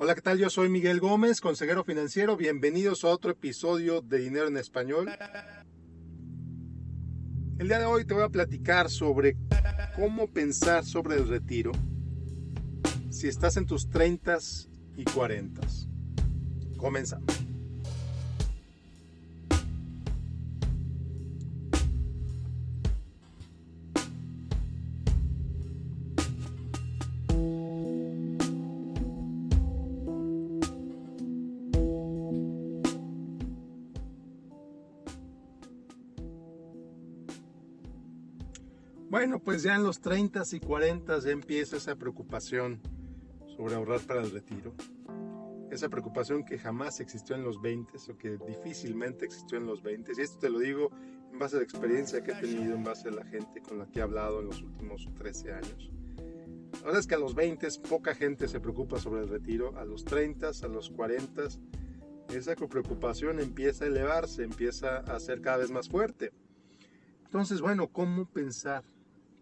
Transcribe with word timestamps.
Hola, 0.00 0.14
¿qué 0.14 0.22
tal? 0.22 0.38
Yo 0.38 0.48
soy 0.48 0.68
Miguel 0.68 1.00
Gómez, 1.00 1.40
consejero 1.40 1.82
financiero. 1.82 2.36
Bienvenidos 2.36 3.02
a 3.02 3.08
otro 3.08 3.32
episodio 3.32 4.00
de 4.00 4.18
Dinero 4.18 4.46
en 4.46 4.56
Español. 4.56 5.10
El 7.58 7.66
día 7.66 7.80
de 7.80 7.84
hoy 7.84 8.04
te 8.04 8.14
voy 8.14 8.22
a 8.22 8.28
platicar 8.28 8.90
sobre 8.90 9.36
cómo 9.96 10.28
pensar 10.28 10.84
sobre 10.84 11.16
el 11.16 11.26
retiro 11.26 11.72
si 13.10 13.26
estás 13.26 13.56
en 13.56 13.66
tus 13.66 13.90
30 13.90 14.38
y 14.96 15.02
40. 15.02 15.62
Comenzamos. 16.76 17.37
Bueno, 39.18 39.40
pues 39.40 39.64
ya 39.64 39.74
en 39.74 39.82
los 39.82 40.00
30 40.00 40.44
y 40.52 40.60
40 40.60 41.18
ya 41.18 41.30
empieza 41.30 41.76
esa 41.76 41.96
preocupación 41.96 42.80
sobre 43.48 43.74
ahorrar 43.74 43.98
para 44.02 44.22
el 44.22 44.30
retiro. 44.30 44.72
Esa 45.72 45.88
preocupación 45.88 46.44
que 46.44 46.56
jamás 46.56 47.00
existió 47.00 47.34
en 47.34 47.42
los 47.42 47.60
20 47.60 47.98
o 48.12 48.16
que 48.16 48.38
difícilmente 48.46 49.24
existió 49.24 49.58
en 49.58 49.66
los 49.66 49.82
20. 49.82 50.12
Y 50.16 50.20
esto 50.20 50.38
te 50.38 50.48
lo 50.48 50.60
digo 50.60 50.92
en 51.32 51.38
base 51.40 51.56
a 51.56 51.58
la 51.58 51.64
experiencia 51.64 52.22
que 52.22 52.30
he 52.30 52.34
tenido, 52.36 52.76
en 52.76 52.84
base 52.84 53.08
a 53.08 53.10
la 53.10 53.24
gente 53.24 53.60
con 53.60 53.80
la 53.80 53.86
que 53.88 53.98
he 53.98 54.02
hablado 54.02 54.38
en 54.38 54.46
los 54.46 54.62
últimos 54.62 55.08
13 55.16 55.52
años. 55.52 55.90
La 56.74 56.84
verdad 56.84 57.00
es 57.00 57.08
que 57.08 57.16
a 57.16 57.18
los 57.18 57.34
20 57.34 57.66
poca 57.88 58.14
gente 58.14 58.46
se 58.46 58.60
preocupa 58.60 59.00
sobre 59.00 59.22
el 59.22 59.28
retiro. 59.28 59.76
A 59.78 59.84
los 59.84 60.04
30, 60.04 60.48
a 60.62 60.68
los 60.68 60.90
40, 60.90 61.42
esa 62.28 62.54
preocupación 62.54 63.40
empieza 63.40 63.84
a 63.84 63.88
elevarse, 63.88 64.44
empieza 64.44 64.98
a 64.98 65.18
ser 65.18 65.40
cada 65.40 65.56
vez 65.56 65.72
más 65.72 65.88
fuerte. 65.88 66.30
Entonces, 67.24 67.60
bueno, 67.60 67.88
¿cómo 67.88 68.24
pensar 68.24 68.84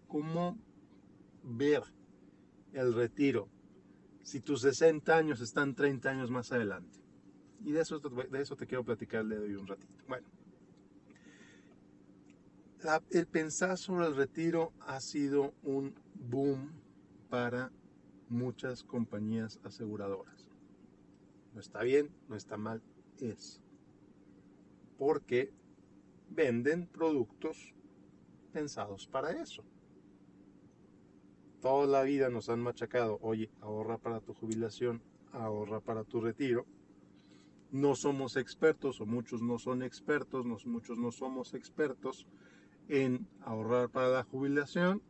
cómo 0.07 0.59
ver 1.43 1.83
el 2.73 2.95
retiro 2.95 3.49
si 4.23 4.41
tus 4.41 4.63
60 4.63 5.17
años 5.17 5.41
están 5.41 5.75
30 5.75 6.11
años 6.11 6.31
más 6.31 6.51
adelante. 6.51 6.99
Y 7.65 7.73
de 7.73 7.81
eso, 7.81 8.01
de 8.01 8.43
eso 8.43 8.57
te 8.57 8.67
quiero 8.67 8.85
platicar 8.85 9.25
de 9.25 9.39
hoy 9.39 9.55
un 9.55 9.67
ratito. 9.67 10.05
Bueno, 10.09 10.27
el 13.11 13.27
pensar 13.27 13.79
sobre 13.79 14.07
el 14.07 14.17
retiro 14.17 14.73
ha 14.81 15.01
sido 15.01 15.55
un 15.63 15.95
boom 16.15 16.73
para 17.31 17.71
muchas 18.29 18.83
compañías 18.83 19.61
aseguradoras. 19.63 20.51
No 21.55 21.61
está 21.61 21.83
bien, 21.83 22.11
no 22.29 22.37
está 22.37 22.57
mal, 22.57 22.83
es. 23.19 23.63
Porque 24.99 25.53
venden 26.31 26.87
productos 26.87 27.75
pensados 28.53 29.07
para 29.07 29.31
eso 29.31 29.65
toda 31.67 31.89
la 31.89 32.05
vida 32.05 32.31
nos 32.31 32.49
han 32.49 32.61
machacado, 32.61 33.19
oye, 33.23 33.51
ahorra 33.61 33.99
para 33.99 34.21
tu 34.21 34.33
jubilación, 34.35 35.03
ahorra 35.33 35.81
para 35.81 36.05
tu 36.05 36.21
retiro. 36.21 36.65
No 37.73 37.97
somos 37.97 38.37
expertos, 38.37 39.01
o 39.01 39.05
muchos 39.05 39.43
no 39.43 39.59
son 39.59 39.83
expertos, 39.83 40.47
muchos 40.47 40.97
no 40.97 41.11
somos 41.11 41.55
expertos 41.55 42.29
en 42.89 43.27
ahorrar 43.43 43.91
para 43.91 44.11
la 44.11 44.23
jubilación. 44.23 45.03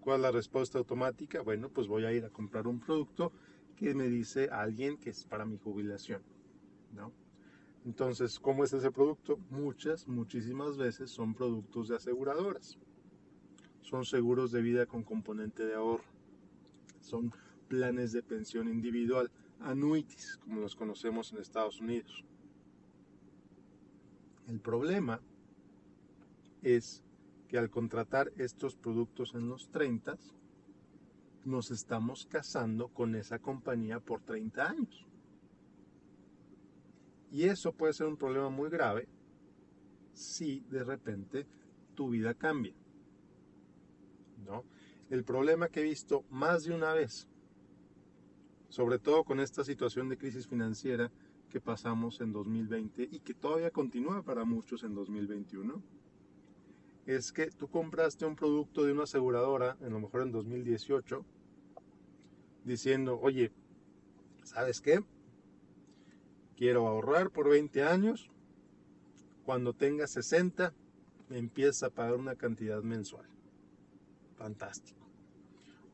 ¿Cuál 0.00 0.16
es 0.16 0.22
la 0.24 0.32
respuesta 0.32 0.76
automática? 0.76 1.40
Bueno, 1.40 1.70
pues 1.70 1.88
voy 1.88 2.04
a 2.04 2.12
ir 2.12 2.26
a 2.26 2.30
comprar 2.30 2.66
un 2.66 2.78
producto 2.78 3.32
que 3.74 3.94
me 3.94 4.06
dice 4.08 4.50
alguien 4.52 4.98
que 4.98 5.08
es 5.08 5.24
para 5.24 5.46
mi 5.46 5.56
jubilación. 5.56 6.20
¿no? 6.92 7.10
Entonces, 7.86 8.38
¿cómo 8.38 8.64
es 8.64 8.72
ese 8.74 8.90
producto? 8.90 9.38
Muchas, 9.48 10.06
muchísimas 10.06 10.76
veces 10.76 11.10
son 11.10 11.32
productos 11.32 11.88
de 11.88 11.96
aseguradoras 11.96 12.78
son 13.86 14.04
seguros 14.04 14.50
de 14.50 14.62
vida 14.62 14.84
con 14.86 15.04
componente 15.04 15.64
de 15.64 15.76
ahorro, 15.76 16.02
son 17.00 17.32
planes 17.68 18.10
de 18.10 18.20
pensión 18.20 18.68
individual, 18.68 19.30
annuities, 19.60 20.38
como 20.38 20.60
los 20.60 20.74
conocemos 20.74 21.32
en 21.32 21.38
Estados 21.38 21.80
Unidos. 21.80 22.24
El 24.48 24.58
problema 24.58 25.20
es 26.62 27.04
que 27.48 27.58
al 27.58 27.70
contratar 27.70 28.32
estos 28.38 28.74
productos 28.74 29.36
en 29.36 29.48
los 29.48 29.70
30, 29.70 30.18
nos 31.44 31.70
estamos 31.70 32.26
casando 32.26 32.88
con 32.88 33.14
esa 33.14 33.38
compañía 33.38 34.00
por 34.00 34.20
30 34.22 34.68
años. 34.68 35.06
Y 37.30 37.44
eso 37.44 37.72
puede 37.72 37.92
ser 37.92 38.08
un 38.08 38.16
problema 38.16 38.50
muy 38.50 38.68
grave 38.68 39.06
si 40.12 40.58
de 40.70 40.82
repente 40.82 41.46
tu 41.94 42.10
vida 42.10 42.34
cambia. 42.34 42.74
El 45.08 45.24
problema 45.24 45.68
que 45.68 45.80
he 45.80 45.84
visto 45.84 46.24
más 46.30 46.64
de 46.64 46.74
una 46.74 46.92
vez, 46.92 47.28
sobre 48.68 48.98
todo 48.98 49.24
con 49.24 49.40
esta 49.40 49.62
situación 49.62 50.08
de 50.08 50.18
crisis 50.18 50.46
financiera 50.48 51.12
que 51.48 51.60
pasamos 51.60 52.20
en 52.20 52.32
2020 52.32 53.08
y 53.10 53.20
que 53.20 53.34
todavía 53.34 53.70
continúa 53.70 54.22
para 54.22 54.44
muchos 54.44 54.82
en 54.82 54.94
2021, 54.94 55.80
es 57.06 57.32
que 57.32 57.50
tú 57.52 57.68
compraste 57.68 58.26
un 58.26 58.34
producto 58.34 58.82
de 58.82 58.92
una 58.92 59.04
aseguradora, 59.04 59.76
a 59.80 59.88
lo 59.88 60.00
mejor 60.00 60.22
en 60.22 60.32
2018, 60.32 61.24
diciendo, 62.64 63.20
oye, 63.22 63.52
¿sabes 64.42 64.80
qué? 64.80 65.04
Quiero 66.56 66.88
ahorrar 66.88 67.30
por 67.30 67.48
20 67.48 67.84
años, 67.84 68.28
cuando 69.44 69.72
tenga 69.72 70.08
60 70.08 70.74
me 71.28 71.38
empieza 71.38 71.86
a 71.86 71.90
pagar 71.90 72.16
una 72.16 72.34
cantidad 72.34 72.82
mensual 72.82 73.35
fantástico. 74.36 75.06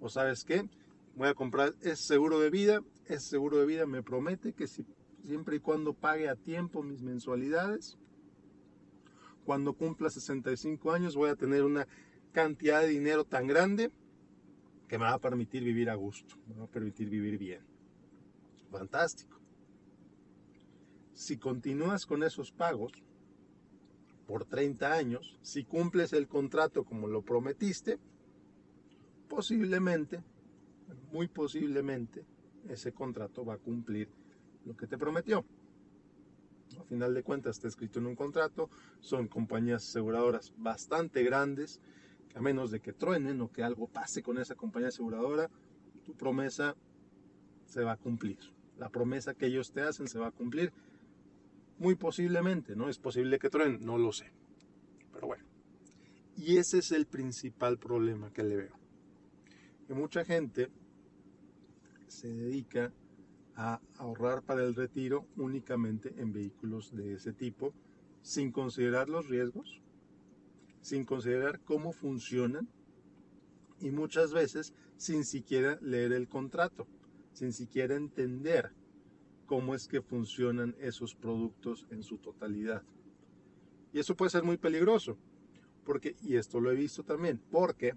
O 0.01 0.09
sabes 0.09 0.45
qué, 0.45 0.69
voy 1.17 1.29
a 1.29 1.35
comprar 1.35 1.75
ese 1.81 1.97
seguro 1.97 2.41
de 2.41 2.51
vida, 2.51 2.81
ese 3.07 3.31
seguro 3.31 3.59
de 3.59 3.67
vida 3.67 3.87
me 3.87 4.03
promete 4.03 4.53
que 4.53 4.67
si, 4.67 4.85
siempre 5.25 5.57
y 5.57 5.61
cuando 5.61 5.95
pague 5.95 6.29
a 6.29 6.37
tiempo 6.37 6.83
mis 6.83 7.03
mensualidades, 7.03 7.99
cuando 9.45 9.75
cumpla 9.75 10.11
65 10.11 10.93
años 10.93 11.17
voy 11.17 11.31
a 11.31 11.37
tener 11.37 11.65
una 11.65 11.87
cantidad 12.33 12.81
de 12.81 12.89
dinero 12.89 13.25
tan 13.25 13.47
grande 13.47 13.91
que 14.89 14.99
me 14.99 15.05
va 15.05 15.15
a 15.15 15.19
permitir 15.19 15.65
vivir 15.65 15.91
a 15.91 15.95
gusto, 15.95 16.37
me 16.49 16.55
va 16.55 16.65
a 16.65 16.71
permitir 16.71 17.09
vivir 17.09 17.39
bien. 17.39 17.65
Fantástico. 18.71 19.39
Si 21.13 21.37
continúas 21.37 22.07
con 22.07 22.23
esos 22.23 22.53
pagos 22.53 22.93
por 24.27 24.45
30 24.47 24.93
años, 24.93 25.39
si 25.43 25.65
cumples 25.65 26.13
el 26.13 26.27
contrato 26.27 26.85
como 26.85 27.07
lo 27.07 27.23
prometiste, 27.23 27.99
posiblemente, 29.33 30.23
muy 31.11 31.27
posiblemente, 31.27 32.23
ese 32.69 32.93
contrato 32.93 33.47
va 33.47 33.55
a 33.55 33.59
cumplir 33.59 34.11
lo 34.67 34.77
que 34.77 34.87
te 34.87 34.99
prometió. 34.99 35.43
A 36.79 36.85
final 36.85 37.15
de 37.15 37.23
cuentas 37.23 37.57
está 37.57 37.67
escrito 37.67 37.99
en 37.99 38.09
un 38.09 38.15
contrato, 38.15 38.69
son 39.01 39.29
compañías 39.29 39.89
aseguradoras 39.89 40.53
bastante 40.59 41.23
grandes, 41.23 41.81
que 42.29 42.37
a 42.37 42.43
menos 42.43 42.71
de 42.71 42.81
que 42.81 42.93
truenen 42.93 43.41
o 43.41 43.51
que 43.51 43.63
algo 43.63 43.87
pase 43.89 44.23
con 44.23 44.37
esa 44.37 44.55
compañía 44.55 44.89
aseguradora, 44.89 45.49
tu 46.05 46.13
promesa 46.13 46.77
se 47.65 47.83
va 47.83 47.93
a 47.93 47.97
cumplir. 47.97 48.39
La 48.77 48.91
promesa 48.91 49.33
que 49.33 49.47
ellos 49.47 49.73
te 49.73 49.81
hacen 49.81 50.09
se 50.09 50.19
va 50.19 50.27
a 50.27 50.33
cumplir. 50.33 50.75
Muy 51.79 51.95
posiblemente, 51.95 52.77
¿no? 52.77 52.91
Es 52.91 52.99
posible 52.99 53.39
que 53.39 53.49
truenen, 53.49 53.83
no 53.83 53.97
lo 53.97 54.13
sé. 54.13 54.31
Pero 55.11 55.27
bueno. 55.27 55.45
Y 56.37 56.59
ese 56.59 56.79
es 56.79 56.93
el 56.93 57.07
principal 57.07 57.79
problema 57.79 58.31
que 58.31 58.43
le 58.43 58.57
veo 58.57 58.82
mucha 59.89 60.25
gente 60.25 60.71
se 62.07 62.29
dedica 62.33 62.93
a 63.57 63.81
ahorrar 63.99 64.43
para 64.43 64.65
el 64.65 64.75
retiro 64.75 65.27
únicamente 65.37 66.15
en 66.19 66.33
vehículos 66.33 66.95
de 66.95 67.15
ese 67.15 67.33
tipo, 67.33 67.73
sin 68.23 68.53
considerar 68.53 69.09
los 69.09 69.29
riesgos, 69.29 69.83
sin 70.81 71.05
considerar 71.05 71.61
cómo 71.61 71.93
funcionan 71.93 72.69
y 73.81 73.91
muchas 73.91 74.33
veces 74.33 74.73
sin 74.97 75.25
siquiera 75.25 75.79
leer 75.81 76.13
el 76.13 76.29
contrato, 76.29 76.87
sin 77.33 77.53
siquiera 77.53 77.97
entender 77.97 78.73
cómo 79.47 79.75
es 79.75 79.87
que 79.87 80.01
funcionan 80.01 80.75
esos 80.79 81.15
productos 81.15 81.87
en 81.91 82.03
su 82.03 82.19
totalidad. 82.19 82.83
Y 83.93 83.99
eso 83.99 84.17
puede 84.17 84.31
ser 84.31 84.45
muy 84.45 84.57
peligroso, 84.57 85.19
porque, 85.85 86.17
y 86.23 86.37
esto 86.37 86.61
lo 86.61 86.71
he 86.71 86.77
visto 86.77 87.03
también, 87.03 87.41
porque 87.51 87.95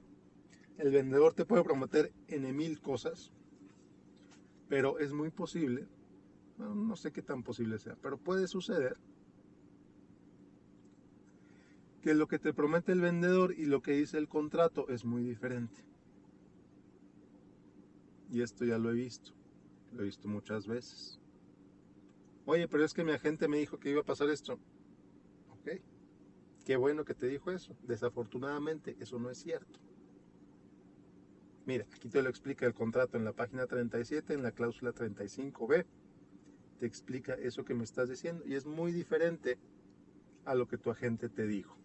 el 0.78 0.92
vendedor 0.92 1.34
te 1.34 1.46
puede 1.46 1.64
prometer 1.64 2.12
en 2.28 2.56
mil 2.56 2.82
cosas, 2.82 3.32
pero 4.68 5.00
es 5.00 5.14
muy 5.14 5.30
posible, 5.30 5.88
no, 6.58 6.96
sé 6.96 7.12
qué 7.12 7.22
tan 7.22 7.44
posible 7.44 7.80
sea, 7.80 7.96
pero 8.02 8.18
puede 8.18 8.48
suceder 8.48 8.98
que 12.02 12.14
lo 12.14 12.28
que 12.28 12.40
te 12.40 12.54
promete 12.54 12.92
el 12.92 13.02
vendedor 13.02 13.54
y 13.58 13.66
lo 13.66 13.82
que 13.82 13.94
dice 13.94 14.18
el 14.18 14.28
contrato 14.28 14.88
es 14.90 15.06
muy 15.06 15.24
diferente. 15.24 15.84
Y 18.32 18.42
esto 18.42 18.66
ya 18.66 18.78
lo 18.78 18.92
he 18.92 18.94
visto. 18.94 19.32
lo 19.92 20.02
he 20.02 20.06
visto 20.06 20.28
muchas 20.28 20.68
veces. 20.68 21.20
Oye, 22.46 22.68
pero 22.68 22.84
es 22.84 22.94
que 22.94 23.04
mi 23.04 23.12
agente 23.12 23.48
me 23.48 23.58
dijo 23.58 23.80
que 23.80 23.90
iba 23.90 24.02
a 24.02 24.06
pasar 24.06 24.30
esto. 24.30 24.60
Ok, 25.50 25.82
qué 26.64 26.76
bueno 26.76 27.06
que 27.06 27.16
te 27.16 27.28
dijo 27.28 27.50
eso. 27.52 27.76
Desafortunadamente, 27.84 28.96
eso 29.00 29.18
no 29.18 29.32
es 29.32 29.40
cierto. 29.40 29.80
Mira, 31.66 31.86
aquí 31.92 32.10
te 32.10 32.22
lo 32.22 32.30
explica 32.30 32.68
el 32.68 32.74
contrato 32.74 33.18
en 33.18 33.26
la 33.26 33.34
página 33.34 33.66
37, 33.66 34.34
en 34.34 34.44
la 34.44 34.52
cláusula 34.52 34.94
35b. 34.94 35.86
Te 36.80 36.86
explica 36.86 37.34
eso 37.34 37.66
que 37.66 37.74
me 37.74 37.84
estás 37.84 38.10
diciendo 38.10 38.44
y 38.46 38.54
es 38.54 38.66
muy 38.66 38.92
diferente 38.92 39.58
a 40.46 40.54
lo 40.54 40.68
que 40.68 40.78
tu 40.78 40.92
agente 40.92 41.30
te 41.30 41.48
dijo. 41.48 41.76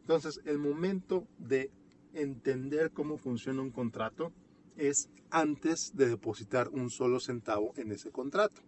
Entonces, 0.00 0.40
el 0.44 0.58
momento 0.58 1.26
de 1.36 1.70
entender 2.14 2.92
cómo 2.92 3.18
funciona 3.18 3.60
un 3.60 3.72
contrato 3.72 4.32
es 4.76 5.10
antes 5.30 5.92
de 5.94 6.08
depositar 6.08 6.68
un 6.68 6.90
solo 6.90 7.18
centavo 7.18 7.72
en 7.76 7.90
ese 7.90 8.12
contrato. 8.12 8.62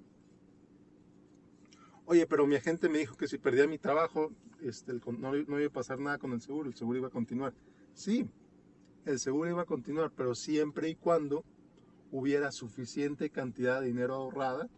Oye, 2.06 2.26
pero 2.26 2.47
mi 2.47 2.56
agente 2.56 2.88
me 2.88 2.99
dijo 2.99 3.17
que 3.17 3.29
si 3.29 3.38
perdía 3.38 3.67
mi 3.67 3.79
trabajo, 3.79 4.32
este, 4.61 4.93
no, 4.94 5.32
no 5.32 5.61
iba 5.61 5.69
a 5.69 5.73
pasar 5.73 6.00
nada 6.00 6.19
con 6.19 6.32
el 6.32 6.41
seguro, 6.41 6.69
el 6.69 6.75
seguro 6.75 6.99
iba 6.99 7.09
a 7.09 7.12
continuar. 7.12 7.55
Sí, 7.94 8.29
el 9.10 9.19
seguro 9.19 9.50
iba 9.50 9.62
a 9.62 9.66
continuar, 9.66 10.12
pero 10.14 10.34
siempre 10.34 10.88
y 10.88 10.94
cuando 10.94 11.44
hubiera 12.10 12.52
suficiente 12.52 13.31
cantidad 13.31 13.81
de 13.81 13.88
dinero 13.88 14.14
ahorrada 14.14 14.69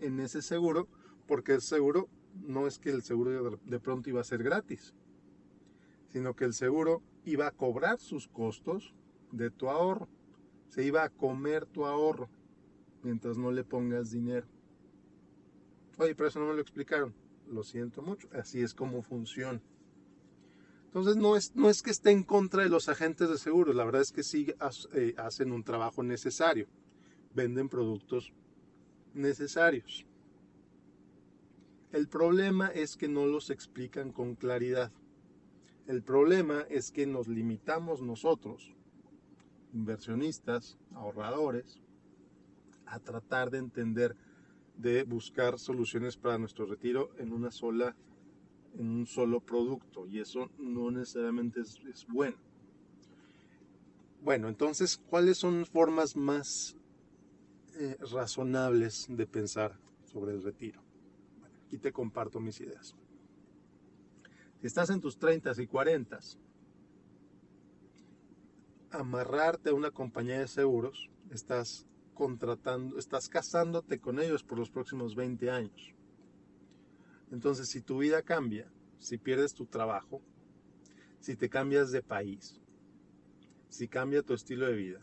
en 0.00 0.20
ese 0.20 0.42
seguro, 0.42 0.88
porque 1.26 1.54
el 1.54 1.60
seguro 1.60 2.08
no 2.34 2.66
es 2.66 2.78
que 2.78 2.90
el 2.90 3.02
seguro 3.02 3.58
de 3.64 3.80
pronto 3.80 4.10
iba 4.10 4.20
a 4.20 4.24
ser 4.24 4.42
gratis, 4.42 4.94
sino 6.08 6.34
que 6.34 6.44
el 6.44 6.54
seguro 6.54 7.02
iba 7.24 7.46
a 7.46 7.52
cobrar 7.52 7.98
sus 7.98 8.28
costos 8.28 8.94
de 9.32 9.50
tu 9.50 9.68
ahorro 9.68 10.08
se 10.68 10.84
iba 10.84 11.02
a 11.02 11.08
comer 11.08 11.66
tu 11.66 11.86
ahorro 11.86 12.28
mientras 13.02 13.38
no 13.38 13.50
le 13.50 13.64
pongas 13.64 14.10
dinero. 14.10 14.46
Oye, 15.98 16.14
pero 16.14 16.28
eso 16.28 16.40
no 16.40 16.46
me 16.46 16.54
lo 16.54 16.60
explicaron. 16.60 17.14
Lo 17.48 17.62
siento 17.62 18.02
mucho. 18.02 18.28
Así 18.32 18.60
es 18.60 18.74
como 18.74 19.02
funciona. 19.02 19.60
Entonces 20.88 21.16
no 21.16 21.36
es, 21.36 21.54
no 21.54 21.68
es 21.68 21.82
que 21.82 21.90
esté 21.90 22.10
en 22.10 22.22
contra 22.22 22.62
de 22.62 22.70
los 22.70 22.88
agentes 22.88 23.28
de 23.28 23.36
seguros. 23.36 23.76
La 23.76 23.84
verdad 23.84 24.00
es 24.00 24.10
que 24.10 24.22
sí 24.22 24.52
eh, 24.94 25.14
hacen 25.18 25.52
un 25.52 25.62
trabajo 25.62 26.02
necesario. 26.02 26.66
Venden 27.34 27.68
productos 27.68 28.32
necesarios. 29.12 30.06
El 31.92 32.08
problema 32.08 32.68
es 32.68 32.96
que 32.96 33.06
no 33.06 33.26
los 33.26 33.50
explican 33.50 34.12
con 34.12 34.34
claridad. 34.34 34.90
El 35.86 36.02
problema 36.02 36.64
es 36.68 36.90
que 36.90 37.06
nos 37.06 37.28
limitamos 37.28 38.02
nosotros 38.02 38.74
inversionistas, 39.72 40.78
ahorradores, 40.94 41.80
a 42.86 42.98
tratar 42.98 43.50
de 43.50 43.58
entender, 43.58 44.16
de 44.76 45.04
buscar 45.04 45.58
soluciones 45.58 46.16
para 46.16 46.38
nuestro 46.38 46.66
retiro 46.66 47.10
en 47.18 47.32
una 47.32 47.50
sola, 47.50 47.94
en 48.78 48.88
un 48.88 49.06
solo 49.06 49.40
producto. 49.40 50.06
Y 50.06 50.20
eso 50.20 50.50
no 50.58 50.90
necesariamente 50.90 51.60
es, 51.60 52.06
bueno. 52.08 52.36
Bueno, 54.22 54.48
entonces, 54.48 54.96
¿cuáles 54.96 55.38
son 55.38 55.66
formas 55.66 56.16
más 56.16 56.76
eh, 57.74 57.96
razonables 58.12 59.06
de 59.08 59.26
pensar 59.26 59.78
sobre 60.04 60.32
el 60.32 60.42
retiro? 60.42 60.80
aquí 61.66 61.76
te 61.76 61.92
comparto 61.92 62.40
mis 62.40 62.58
ideas. 62.60 62.94
Si 64.60 64.66
estás 64.66 64.88
en 64.88 65.02
tus 65.02 65.18
30 65.18 65.52
y 65.58 65.66
40 65.66 66.18
amarrarte 68.90 69.68
a 69.68 69.74
una 69.74 69.90
compañía 69.90 70.38
de 70.40 70.48
seguros, 70.48 71.10
estás 71.30 71.86
contratando, 72.14 72.98
estás 72.98 73.28
casándote 73.28 74.00
con 74.00 74.18
ellos 74.18 74.42
por 74.42 74.58
los 74.58 74.70
próximos 74.70 75.14
20 75.14 75.50
años. 75.50 75.94
Entonces, 77.30 77.68
si 77.68 77.80
tu 77.80 77.98
vida 77.98 78.22
cambia, 78.22 78.70
si 78.98 79.18
pierdes 79.18 79.54
tu 79.54 79.66
trabajo, 79.66 80.22
si 81.20 81.36
te 81.36 81.48
cambias 81.48 81.90
de 81.90 82.02
país, 82.02 82.60
si 83.68 83.88
cambia 83.88 84.22
tu 84.22 84.34
estilo 84.34 84.66
de 84.66 84.74
vida, 84.74 85.00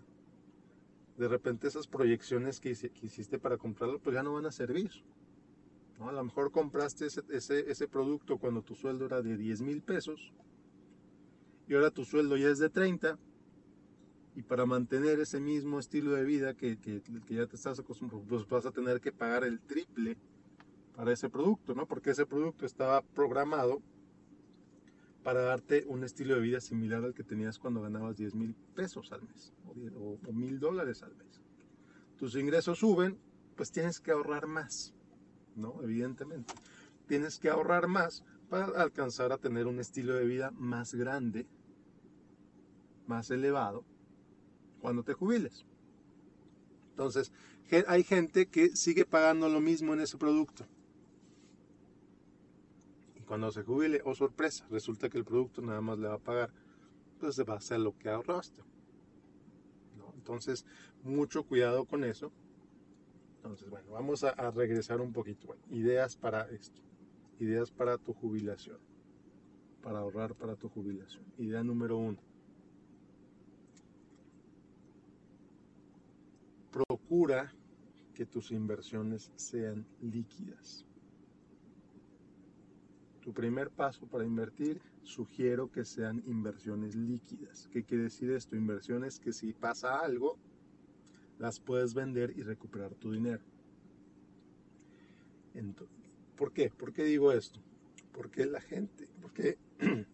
de 1.17 1.27
repente 1.27 1.67
esas 1.67 1.87
proyecciones 1.87 2.59
que, 2.59 2.71
hiciste 2.71 3.39
para 3.39 3.57
comprarlo, 3.57 3.99
pues 3.99 4.15
ya 4.15 4.23
no 4.23 4.33
van 4.33 4.45
a 4.45 4.51
servir. 4.51 4.91
A 5.99 6.11
lo 6.11 6.23
mejor 6.23 6.51
compraste 6.51 7.05
ese, 7.05 7.21
ese, 7.29 7.71
ese 7.71 7.87
producto 7.87 8.37
cuando 8.37 8.61
tu 8.61 8.75
sueldo 8.75 9.05
era 9.05 9.21
de 9.21 9.37
10 9.37 9.61
mil 9.61 9.81
pesos 9.81 10.33
y 11.67 11.73
ahora 11.73 11.89
tu 11.89 12.03
sueldo 12.03 12.35
ya 12.35 12.49
es 12.49 12.59
de 12.59 12.69
30 12.69 13.17
y 14.35 14.41
para 14.41 14.65
mantener 14.65 15.19
ese 15.21 15.39
mismo 15.39 15.79
estilo 15.79 16.11
de 16.11 16.25
vida 16.25 16.53
que, 16.53 16.77
que, 16.77 17.01
ya 17.29 17.47
te 17.47 17.55
estás 17.55 17.79
acostumbrado, 17.79 18.23
pues 18.27 18.45
vas 18.47 18.65
a 18.65 18.71
tener 18.71 18.99
que 18.99 19.13
pagar 19.13 19.45
el 19.45 19.61
triple 19.61 20.17
para 20.95 21.11
ese 21.11 21.29
producto, 21.29 21.75
¿no? 21.75 21.85
Porque 21.87 22.11
ese 22.11 22.25
producto 22.25 22.65
estaba 22.65 23.01
programado 23.01 23.81
para 25.23 25.41
darte 25.41 25.85
un 25.87 26.03
estilo 26.03 26.35
de 26.35 26.41
vida 26.41 26.61
similar 26.61 27.03
al 27.03 27.13
que 27.13 27.23
tenías 27.23 27.57
cuando 27.57 27.81
ganabas 27.81 28.15
10 28.15 28.35
mil 28.35 28.55
pesos 28.75 29.11
al 29.11 29.23
mes 29.23 29.53
o 29.95 30.31
mil 30.31 30.59
dólares 30.59 31.01
al 31.03 31.15
mes. 31.15 31.41
Tus 32.17 32.35
ingresos 32.35 32.79
suben, 32.79 33.17
pues 33.55 33.71
tienes 33.71 33.99
que 33.99 34.11
ahorrar 34.11 34.47
más, 34.47 34.93
¿no? 35.55 35.81
Evidentemente. 35.81 36.53
Tienes 37.07 37.39
que 37.39 37.49
ahorrar 37.49 37.87
más 37.87 38.23
para 38.49 38.65
alcanzar 38.81 39.31
a 39.31 39.37
tener 39.37 39.67
un 39.67 39.79
estilo 39.79 40.13
de 40.13 40.25
vida 40.25 40.51
más 40.51 40.93
grande, 40.93 41.47
más 43.07 43.31
elevado 43.31 43.83
cuando 44.79 45.03
te 45.03 45.13
jubiles. 45.13 45.65
Entonces, 46.91 47.31
hay 47.87 48.03
gente 48.03 48.45
que 48.45 48.75
sigue 48.75 49.05
pagando 49.05 49.49
lo 49.49 49.59
mismo 49.59 49.93
en 49.93 50.01
ese 50.01 50.17
producto. 50.17 50.65
Cuando 53.25 53.51
se 53.51 53.63
jubile, 53.63 54.01
oh 54.05 54.13
sorpresa, 54.13 54.65
resulta 54.69 55.09
que 55.09 55.17
el 55.17 55.25
producto 55.25 55.61
nada 55.61 55.81
más 55.81 55.97
le 55.97 56.07
va 56.07 56.15
a 56.15 56.19
pagar, 56.19 56.51
pues 57.19 57.39
va 57.39 57.55
a 57.55 57.61
ser 57.61 57.79
lo 57.79 57.97
que 57.97 58.09
ahorraste. 58.09 58.61
Entonces, 60.15 60.65
mucho 61.03 61.43
cuidado 61.43 61.85
con 61.85 62.03
eso. 62.03 62.31
Entonces, 63.37 63.69
bueno, 63.69 63.91
vamos 63.91 64.23
a, 64.23 64.29
a 64.29 64.49
regresar 64.51 65.01
un 65.01 65.13
poquito. 65.13 65.55
ideas 65.69 66.15
para 66.15 66.49
esto. 66.49 66.81
Ideas 67.39 67.71
para 67.71 67.97
tu 67.97 68.13
jubilación. 68.13 68.79
Para 69.83 69.99
ahorrar 69.99 70.33
para 70.35 70.55
tu 70.55 70.69
jubilación. 70.69 71.23
Idea 71.37 71.63
número 71.63 71.97
uno 71.97 72.19
procura 76.75 77.53
que 78.13 78.25
tus 78.25 78.51
inversiones 78.51 79.31
sean 79.37 79.87
líquidas. 80.01 80.85
Tu 83.25 83.33
primer 83.33 83.71
paso 83.71 84.05
para 84.05 84.23
invertir, 84.23 84.79
sugiero 85.01 85.71
que 85.71 85.83
sean 85.83 86.21
inversiones 86.27 86.93
líquidas. 86.93 87.67
¿Qué 87.71 87.83
quiere 87.83 88.03
decir 88.03 88.29
esto? 88.29 88.55
Inversiones 88.55 89.19
que 89.19 89.33
si 89.33 89.51
pasa 89.51 89.99
algo, 89.99 90.37
las 91.39 91.59
puedes 91.59 91.95
vender 91.95 92.37
y 92.37 92.43
recuperar 92.43 92.93
tu 92.93 93.11
dinero. 93.13 93.43
¿Por 96.37 96.53
qué? 96.53 96.69
¿Por 96.69 96.93
qué 96.93 97.03
digo 97.03 97.31
esto? 97.31 97.59
Porque 98.11 98.45
la 98.45 98.61
gente, 98.61 99.09
porque 99.19 99.57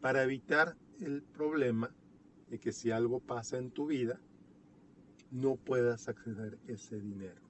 para 0.00 0.22
evitar 0.22 0.78
el 0.98 1.22
problema 1.22 1.94
de 2.48 2.58
que 2.58 2.72
si 2.72 2.90
algo 2.90 3.20
pasa 3.20 3.58
en 3.58 3.70
tu 3.70 3.88
vida, 3.88 4.18
no 5.30 5.56
puedas 5.56 6.08
acceder 6.08 6.58
a 6.66 6.72
ese 6.72 6.98
dinero. 6.98 7.43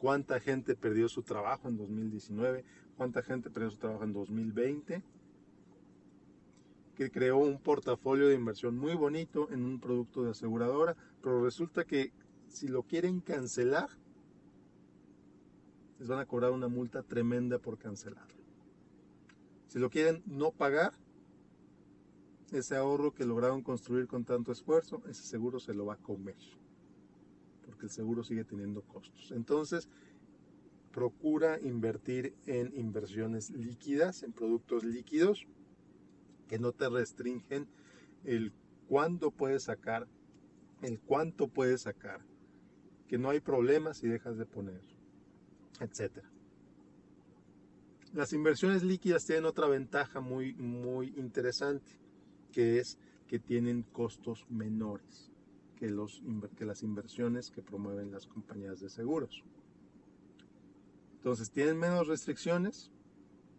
¿Cuánta 0.00 0.40
gente 0.40 0.74
perdió 0.76 1.10
su 1.10 1.22
trabajo 1.22 1.68
en 1.68 1.76
2019? 1.76 2.64
¿Cuánta 2.96 3.22
gente 3.22 3.50
perdió 3.50 3.70
su 3.70 3.76
trabajo 3.76 4.04
en 4.04 4.14
2020? 4.14 5.02
Que 6.94 7.10
creó 7.10 7.36
un 7.36 7.58
portafolio 7.58 8.26
de 8.26 8.34
inversión 8.34 8.78
muy 8.78 8.94
bonito 8.94 9.50
en 9.50 9.62
un 9.62 9.78
producto 9.78 10.22
de 10.24 10.30
aseguradora, 10.30 10.96
pero 11.22 11.44
resulta 11.44 11.84
que 11.84 12.12
si 12.48 12.66
lo 12.66 12.82
quieren 12.82 13.20
cancelar, 13.20 13.90
les 15.98 16.08
van 16.08 16.18
a 16.18 16.26
cobrar 16.26 16.52
una 16.52 16.68
multa 16.68 17.02
tremenda 17.02 17.58
por 17.58 17.76
cancelarlo. 17.76 18.40
Si 19.66 19.78
lo 19.78 19.90
quieren 19.90 20.22
no 20.24 20.50
pagar, 20.50 20.94
ese 22.52 22.74
ahorro 22.74 23.12
que 23.12 23.26
lograron 23.26 23.60
construir 23.60 24.06
con 24.06 24.24
tanto 24.24 24.50
esfuerzo, 24.50 25.02
ese 25.10 25.24
seguro 25.24 25.60
se 25.60 25.74
lo 25.74 25.84
va 25.84 25.94
a 25.94 25.98
comer, 25.98 26.38
porque 27.70 27.86
el 27.86 27.92
seguro 27.92 28.24
sigue 28.24 28.44
teniendo 28.44 28.82
costos. 28.82 29.30
Entonces, 29.30 29.88
procura 30.92 31.60
invertir 31.60 32.34
en 32.46 32.76
inversiones 32.76 33.50
líquidas, 33.50 34.24
en 34.24 34.32
productos 34.32 34.82
líquidos, 34.82 35.46
que 36.48 36.58
no 36.58 36.72
te 36.72 36.88
restringen 36.88 37.68
el 38.24 38.52
cuándo 38.88 39.30
puedes 39.30 39.64
sacar, 39.64 40.08
el 40.82 40.98
cuánto 40.98 41.46
puedes 41.46 41.82
sacar, 41.82 42.22
que 43.06 43.18
no 43.18 43.30
hay 43.30 43.38
problemas 43.38 43.98
si 43.98 44.08
dejas 44.08 44.36
de 44.36 44.46
poner, 44.46 44.82
etc. 45.78 46.24
Las 48.12 48.32
inversiones 48.32 48.82
líquidas 48.82 49.24
tienen 49.24 49.44
otra 49.44 49.68
ventaja 49.68 50.20
muy, 50.20 50.54
muy 50.54 51.14
interesante 51.16 51.92
que 52.50 52.78
es 52.78 52.98
que 53.28 53.38
tienen 53.38 53.84
costos 53.84 54.44
menores 54.50 55.29
que, 55.80 55.88
los, 55.88 56.22
que 56.56 56.66
las 56.66 56.82
inversiones 56.82 57.50
que 57.50 57.62
promueven 57.62 58.12
las 58.12 58.26
compañías 58.26 58.80
de 58.80 58.90
seguros. 58.90 59.42
Entonces, 61.16 61.50
tienen 61.50 61.78
menos 61.78 62.06
restricciones, 62.06 62.90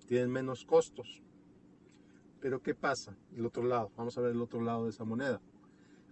tienen 0.05 0.29
menos 0.29 0.63
costos. 0.63 1.23
Pero 2.39 2.61
¿qué 2.61 2.75
pasa? 2.75 3.17
El 3.35 3.45
otro 3.47 3.63
lado, 3.63 3.91
vamos 3.97 4.17
a 4.17 4.21
ver 4.21 4.31
el 4.31 4.41
otro 4.41 4.61
lado 4.61 4.83
de 4.83 4.91
esa 4.91 5.03
moneda. 5.03 5.41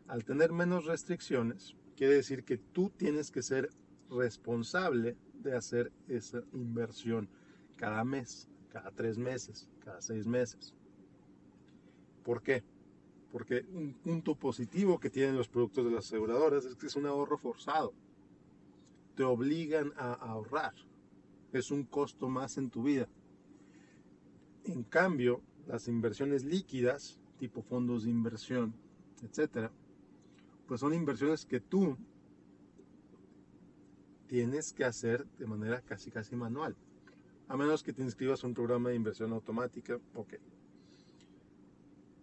Al 0.07 0.25
tener 0.25 0.51
menos 0.51 0.85
restricciones, 0.85 1.75
quiere 1.95 2.15
decir 2.15 2.43
que 2.43 2.57
tú 2.57 2.89
tienes 2.89 3.29
que 3.29 3.43
ser 3.43 3.69
responsable 4.09 5.15
de 5.35 5.55
hacer 5.55 5.91
esa 6.07 6.41
inversión 6.53 7.29
cada 7.75 8.03
mes, 8.03 8.49
cada 8.69 8.89
tres 8.89 9.19
meses, 9.19 9.69
cada 9.79 10.01
seis 10.01 10.25
meses. 10.25 10.73
¿Por 12.23 12.41
qué? 12.41 12.63
Porque 13.31 13.65
un 13.73 13.93
punto 13.93 14.35
positivo 14.35 14.99
que 14.99 15.09
tienen 15.09 15.37
los 15.37 15.47
productos 15.47 15.85
de 15.85 15.91
las 15.91 16.05
aseguradoras 16.05 16.65
es 16.65 16.75
que 16.75 16.87
es 16.87 16.95
un 16.95 17.05
ahorro 17.05 17.37
forzado. 17.37 17.93
Te 19.15 19.23
obligan 19.23 19.93
a 19.97 20.13
ahorrar. 20.13 20.73
Es 21.53 21.71
un 21.71 21.83
costo 21.83 22.29
más 22.29 22.57
en 22.57 22.69
tu 22.69 22.83
vida. 22.83 23.07
En 24.65 24.83
cambio, 24.83 25.41
las 25.67 25.87
inversiones 25.87 26.43
líquidas, 26.43 27.19
tipo 27.37 27.61
fondos 27.61 28.03
de 28.03 28.09
inversión, 28.09 28.73
etcétera, 29.21 29.71
pues 30.67 30.81
son 30.81 30.93
inversiones 30.93 31.45
que 31.45 31.59
tú 31.59 31.97
tienes 34.27 34.73
que 34.73 34.85
hacer 34.85 35.25
de 35.37 35.47
manera 35.47 35.81
casi 35.81 36.11
casi 36.11 36.35
manual. 36.35 36.75
A 37.47 37.57
menos 37.57 37.81
que 37.81 37.93
te 37.93 38.03
inscribas 38.03 38.43
a 38.43 38.47
un 38.47 38.53
programa 38.53 38.89
de 38.89 38.95
inversión 38.95 39.33
automática, 39.33 39.99
ok. 40.13 40.35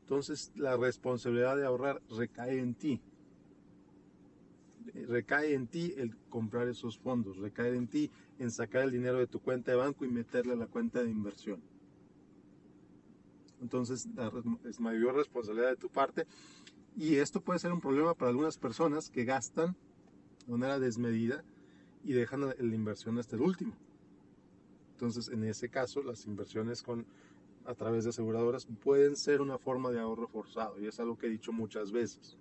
Entonces 0.07 0.53
la 0.55 0.77
responsabilidad 0.77 1.57
de 1.57 1.67
ahorrar 1.67 2.01
recae 2.17 2.61
en 2.61 2.75
ti. 2.75 3.01
Recae 5.09 5.53
en 5.53 5.67
ti 5.67 5.95
el 5.97 6.17
comprar 6.29 6.69
esos 6.69 6.97
fondos, 6.97 7.39
recae 7.39 7.75
en 7.75 7.89
ti 7.89 8.09
en 8.39 8.53
sacar 8.53 8.83
el 8.83 8.93
dinero 8.93 9.19
de 9.19 9.27
tu 9.27 9.41
cuenta 9.41 9.73
de 9.73 9.79
banco 9.79 10.05
y 10.05 10.09
meterle 10.09 10.53
a 10.53 10.57
la 10.57 10.69
cuenta 10.69 11.03
de 11.03 11.11
inversión. 11.11 11.61
Entonces 13.61 14.07
es 14.65 14.79
mayor 14.79 15.17
responsabilidad 15.17 15.71
de 15.71 15.77
tu 15.77 15.89
parte 15.89 16.25
y 16.97 17.17
esto 17.17 17.41
puede 17.41 17.59
ser 17.59 17.73
un 17.73 17.81
problema 17.81 18.15
para 18.15 18.31
algunas 18.31 18.59
personas 18.59 19.11
que 19.11 19.25
gastan 19.25 19.75
de 20.47 20.53
manera 20.53 20.79
desmedida 20.79 21.43
y 22.05 22.13
dejan 22.13 22.43
la 22.43 22.55
inversión 22.61 23.19
hasta 23.19 23.35
el 23.35 23.43
último. 23.43 23.75
Entonces, 24.93 25.29
en 25.29 25.45
ese 25.45 25.69
caso, 25.69 26.03
las 26.03 26.25
inversiones 26.27 26.83
con 26.83 27.05
a 27.67 27.75
través 27.75 28.05
de 28.05 28.11
aseguradoras 28.11 28.67
pueden 28.83 29.17
ser 29.17 29.41
una 29.41 29.59
forma 29.59 29.91
de 29.91 30.01
ahorro 30.01 30.29
forzado 30.29 30.81
y 30.81 30.87
es 30.87 31.01
algo 31.01 31.19
que 31.19 31.27
he 31.27 31.31
dicho 31.31 31.53
muchas 31.53 31.93
veces. 31.93 32.39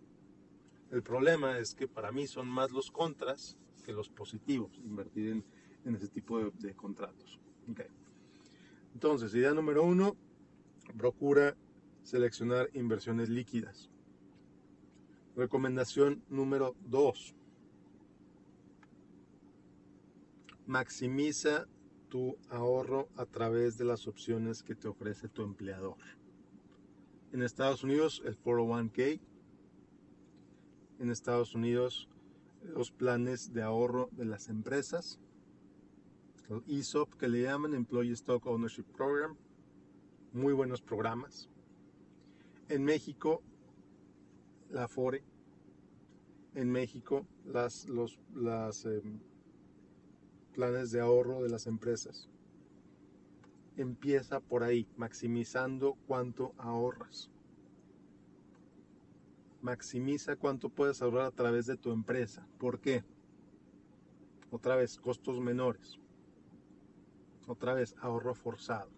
El 0.91 1.01
problema 1.01 1.57
es 1.57 1.73
que 1.73 1.87
para 1.87 2.11
mí 2.11 2.27
son 2.27 2.47
más 2.47 2.71
los 2.71 2.91
contras 2.91 3.57
que 3.83 3.91
los 3.91 4.09
positivos 4.09 4.77
invertir 4.83 5.29
en, 5.31 5.43
en 5.85 5.95
ese 5.95 6.07
tipo 6.07 6.39
de, 6.39 6.73
contratos. 6.73 7.39
Entonces, 8.93 9.33
idea 9.33 9.53
número 9.53 9.83
uno, 9.83 10.15
procura 10.97 11.55
seleccionar 12.03 12.69
inversiones 12.73 13.29
líquidas. 13.29 13.89
Recomendación 15.35 16.23
número 16.29 16.75
dos, 16.85 17.35
maximiza 20.65 21.67
tu 22.15 22.37
ahorro 22.49 23.09
a 23.17 23.25
través 23.25 23.77
de 23.77 23.83
las 23.83 24.07
opciones 24.07 24.63
que 24.63 24.73
te 24.73 24.87
ofrece 24.87 25.27
tu 25.27 25.43
empleador. 25.43 25.97
En 27.33 27.41
Estados 27.41 27.83
Unidos 27.83 28.21
el 28.23 28.41
401k, 28.41 29.19
en 30.99 31.09
Estados 31.09 31.55
Unidos 31.55 32.07
los 32.63 32.89
planes 32.89 33.51
de 33.51 33.63
ahorro 33.63 34.07
de 34.13 34.23
las 34.23 34.47
empresas, 34.47 35.19
el 36.47 36.63
ESOP 36.69 37.15
que 37.15 37.27
le 37.27 37.41
llaman 37.41 37.73
Employee 37.73 38.13
Stock 38.13 38.45
Ownership 38.45 38.85
Program, 38.95 39.35
muy 40.31 40.53
buenos 40.53 40.81
programas. 40.81 41.49
En 42.69 42.85
México, 42.85 43.43
la 44.69 44.87
FORE, 44.87 45.21
en 46.53 46.71
México 46.71 47.27
las, 47.43 47.89
los, 47.89 48.17
las 48.33 48.85
em, 48.85 49.19
planes 50.55 50.91
de 50.91 51.01
ahorro 51.01 51.43
de 51.43 51.49
las 51.49 51.67
empresas. 51.67 52.29
Empieza 53.75 54.39
por 54.39 54.63
ahí, 54.63 54.87
maximizando 54.95 55.97
cuánto 56.07 56.53
ahorras. 56.57 57.29
Maximiza 59.61 60.37
cuánto 60.37 60.69
puedes 60.69 61.01
ahorrar 61.01 61.25
a 61.25 61.31
través 61.31 61.65
de 61.65 61.75
tu 61.75 61.91
empresa. 61.91 62.47
¿Por 62.57 62.79
qué? 62.79 63.03
Otra 64.49 64.77
vez, 64.77 64.97
costos 64.97 65.41
menores. 65.41 65.99
Otra 67.47 67.73
vez, 67.73 67.93
ahorro 67.99 68.33
forzado. 68.33 68.89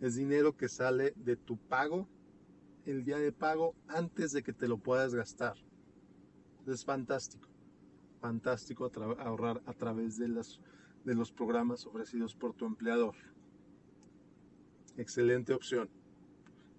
Es 0.00 0.14
dinero 0.14 0.56
que 0.56 0.68
sale 0.68 1.12
de 1.16 1.36
tu 1.36 1.56
pago, 1.56 2.06
el 2.86 3.04
día 3.04 3.18
de 3.18 3.32
pago, 3.32 3.74
antes 3.88 4.30
de 4.30 4.44
que 4.44 4.52
te 4.52 4.68
lo 4.68 4.78
puedas 4.78 5.14
gastar. 5.14 5.56
Es 6.66 6.84
fantástico 6.84 7.51
fantástico 8.22 8.90
ahorrar 9.18 9.60
a 9.66 9.74
través 9.74 10.16
de, 10.16 10.28
las, 10.28 10.60
de 11.04 11.14
los 11.14 11.32
programas 11.32 11.84
ofrecidos 11.86 12.36
por 12.36 12.54
tu 12.54 12.64
empleador. 12.64 13.16
Excelente 14.96 15.52
opción. 15.52 15.90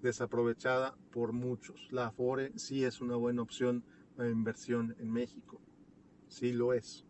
Desaprovechada 0.01 0.95
por 1.11 1.33
muchos. 1.33 1.91
La 1.91 2.07
Afore 2.07 2.53
sí 2.55 2.85
es 2.85 3.01
una 3.01 3.17
buena 3.17 3.41
opción 3.41 3.83
de 4.17 4.31
inversión 4.31 4.95
en 4.99 5.11
México. 5.11 5.59
Sí 6.29 6.53
lo 6.53 6.73
es. 6.73 7.05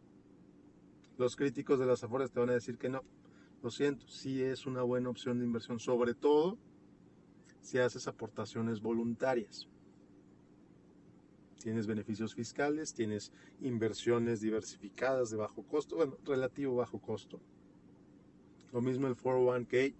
Los 1.17 1.35
críticos 1.35 1.77
de 1.79 1.85
las 1.85 2.03
Afores 2.03 2.31
te 2.31 2.39
van 2.39 2.49
a 2.49 2.53
decir 2.53 2.77
que 2.77 2.89
no. 2.89 3.03
Lo 3.61 3.69
siento, 3.69 4.07
sí 4.07 4.41
es 4.41 4.65
una 4.65 4.81
buena 4.81 5.09
opción 5.09 5.37
de 5.37 5.45
inversión, 5.45 5.79
sobre 5.79 6.15
todo 6.15 6.57
si 7.61 7.77
haces 7.77 8.07
aportaciones 8.07 8.81
voluntarias 8.81 9.69
tienes 11.63 11.87
beneficios 11.87 12.35
fiscales, 12.35 12.93
tienes 12.93 13.31
inversiones 13.61 14.41
diversificadas 14.41 15.29
de 15.31 15.37
bajo 15.37 15.63
costo, 15.63 15.95
bueno, 15.95 16.17
relativo 16.25 16.75
bajo 16.75 16.99
costo. 16.99 17.39
Lo 18.73 18.81
mismo 18.81 19.07
el 19.07 19.15
401k 19.15 19.93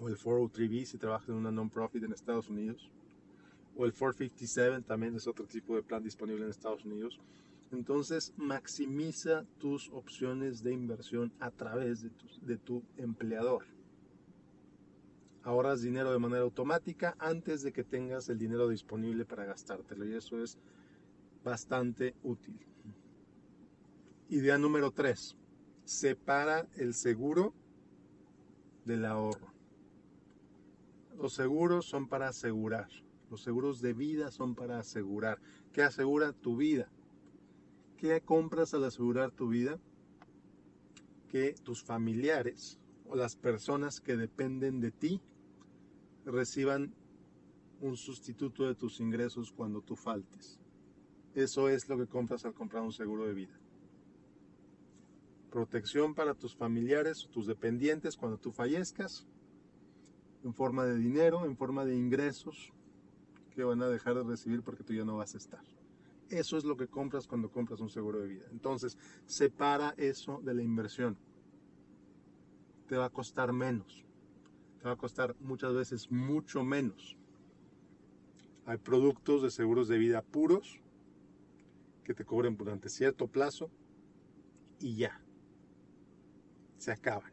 o 0.00 0.08
el 0.08 0.16
403b 0.16 0.84
si 0.84 0.98
trabajas 0.98 1.28
en 1.30 1.34
una 1.34 1.50
non-profit 1.50 2.04
en 2.04 2.12
Estados 2.12 2.48
Unidos. 2.48 2.90
O 3.76 3.84
el 3.84 3.92
457 3.92 4.82
también 4.86 5.16
es 5.16 5.26
otro 5.26 5.46
tipo 5.46 5.74
de 5.74 5.82
plan 5.82 6.02
disponible 6.02 6.44
en 6.44 6.50
Estados 6.50 6.84
Unidos. 6.84 7.18
Entonces, 7.72 8.32
maximiza 8.36 9.44
tus 9.58 9.90
opciones 9.90 10.62
de 10.62 10.72
inversión 10.72 11.32
a 11.40 11.50
través 11.50 12.02
de 12.02 12.10
tu, 12.10 12.26
de 12.42 12.56
tu 12.56 12.82
empleador. 12.96 13.64
Ahorras 15.48 15.80
dinero 15.80 16.12
de 16.12 16.18
manera 16.18 16.42
automática 16.42 17.16
antes 17.18 17.62
de 17.62 17.72
que 17.72 17.82
tengas 17.82 18.28
el 18.28 18.36
dinero 18.36 18.68
disponible 18.68 19.24
para 19.24 19.46
gastártelo 19.46 20.04
y 20.04 20.12
eso 20.12 20.42
es 20.42 20.58
bastante 21.42 22.14
útil. 22.22 22.60
Idea 24.28 24.58
número 24.58 24.90
3. 24.90 25.38
Separa 25.84 26.68
el 26.76 26.92
seguro 26.92 27.54
del 28.84 29.06
ahorro. 29.06 29.50
Los 31.16 31.32
seguros 31.32 31.86
son 31.86 32.08
para 32.08 32.28
asegurar. 32.28 32.90
Los 33.30 33.40
seguros 33.40 33.80
de 33.80 33.94
vida 33.94 34.30
son 34.30 34.54
para 34.54 34.78
asegurar. 34.78 35.40
¿Qué 35.72 35.82
asegura 35.82 36.34
tu 36.34 36.58
vida? 36.58 36.90
¿Qué 37.96 38.20
compras 38.20 38.74
al 38.74 38.84
asegurar 38.84 39.30
tu 39.30 39.48
vida? 39.48 39.78
Que 41.30 41.54
tus 41.64 41.82
familiares 41.82 42.78
o 43.06 43.16
las 43.16 43.34
personas 43.34 44.02
que 44.02 44.14
dependen 44.14 44.80
de 44.80 44.90
ti 44.90 45.22
reciban 46.24 46.94
un 47.80 47.96
sustituto 47.96 48.66
de 48.66 48.74
tus 48.74 49.00
ingresos 49.00 49.52
cuando 49.52 49.80
tú 49.80 49.96
faltes. 49.96 50.58
Eso 51.34 51.68
es 51.68 51.88
lo 51.88 51.96
que 51.96 52.06
compras 52.06 52.44
al 52.44 52.54
comprar 52.54 52.82
un 52.82 52.92
seguro 52.92 53.26
de 53.26 53.34
vida. 53.34 53.58
Protección 55.50 56.14
para 56.14 56.34
tus 56.34 56.54
familiares 56.54 57.28
tus 57.30 57.46
dependientes 57.46 58.16
cuando 58.16 58.38
tú 58.38 58.52
fallezcas, 58.52 59.26
en 60.44 60.54
forma 60.54 60.84
de 60.84 60.96
dinero, 60.96 61.44
en 61.44 61.56
forma 61.56 61.84
de 61.84 61.96
ingresos 61.96 62.72
que 63.54 63.64
van 63.64 63.82
a 63.82 63.88
dejar 63.88 64.14
de 64.14 64.24
recibir 64.24 64.62
porque 64.62 64.84
tú 64.84 64.92
ya 64.92 65.04
no 65.04 65.16
vas 65.16 65.34
a 65.34 65.38
estar. 65.38 65.64
Eso 66.28 66.58
es 66.58 66.64
lo 66.64 66.76
que 66.76 66.88
compras 66.88 67.26
cuando 67.26 67.50
compras 67.50 67.80
un 67.80 67.88
seguro 67.88 68.20
de 68.20 68.28
vida. 68.28 68.44
Entonces, 68.50 68.98
separa 69.26 69.94
eso 69.96 70.40
de 70.44 70.54
la 70.54 70.62
inversión. 70.62 71.16
Te 72.86 72.96
va 72.96 73.06
a 73.06 73.10
costar 73.10 73.52
menos 73.52 74.07
te 74.78 74.84
va 74.84 74.92
a 74.92 74.96
costar 74.96 75.34
muchas 75.40 75.74
veces 75.74 76.10
mucho 76.10 76.62
menos. 76.62 77.16
Hay 78.66 78.78
productos 78.78 79.42
de 79.42 79.50
seguros 79.50 79.88
de 79.88 79.98
vida 79.98 80.22
puros 80.22 80.80
que 82.04 82.14
te 82.14 82.24
cobren 82.24 82.56
durante 82.56 82.88
cierto 82.88 83.26
plazo 83.26 83.70
y 84.80 84.96
ya. 84.96 85.20
Se 86.76 86.92
acaban. 86.92 87.32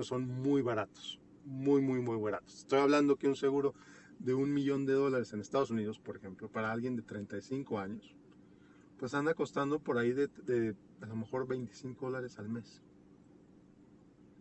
Son 0.00 0.26
muy 0.26 0.62
baratos. 0.62 1.20
Muy, 1.44 1.80
muy, 1.80 2.00
muy 2.00 2.20
baratos. 2.20 2.58
Estoy 2.58 2.80
hablando 2.80 3.16
que 3.16 3.28
un 3.28 3.36
seguro 3.36 3.74
de 4.18 4.34
un 4.34 4.52
millón 4.52 4.84
de 4.84 4.94
dólares 4.94 5.32
en 5.32 5.40
Estados 5.40 5.70
Unidos, 5.70 5.98
por 5.98 6.16
ejemplo, 6.16 6.50
para 6.50 6.72
alguien 6.72 6.96
de 6.96 7.02
35 7.02 7.78
años, 7.78 8.14
pues 8.98 9.14
anda 9.14 9.34
costando 9.34 9.78
por 9.78 9.98
ahí 9.98 10.12
de, 10.12 10.28
de 10.28 10.74
a 11.00 11.06
lo 11.06 11.16
mejor 11.16 11.46
25 11.46 12.06
dólares 12.06 12.38
al 12.38 12.48
mes. 12.48 12.82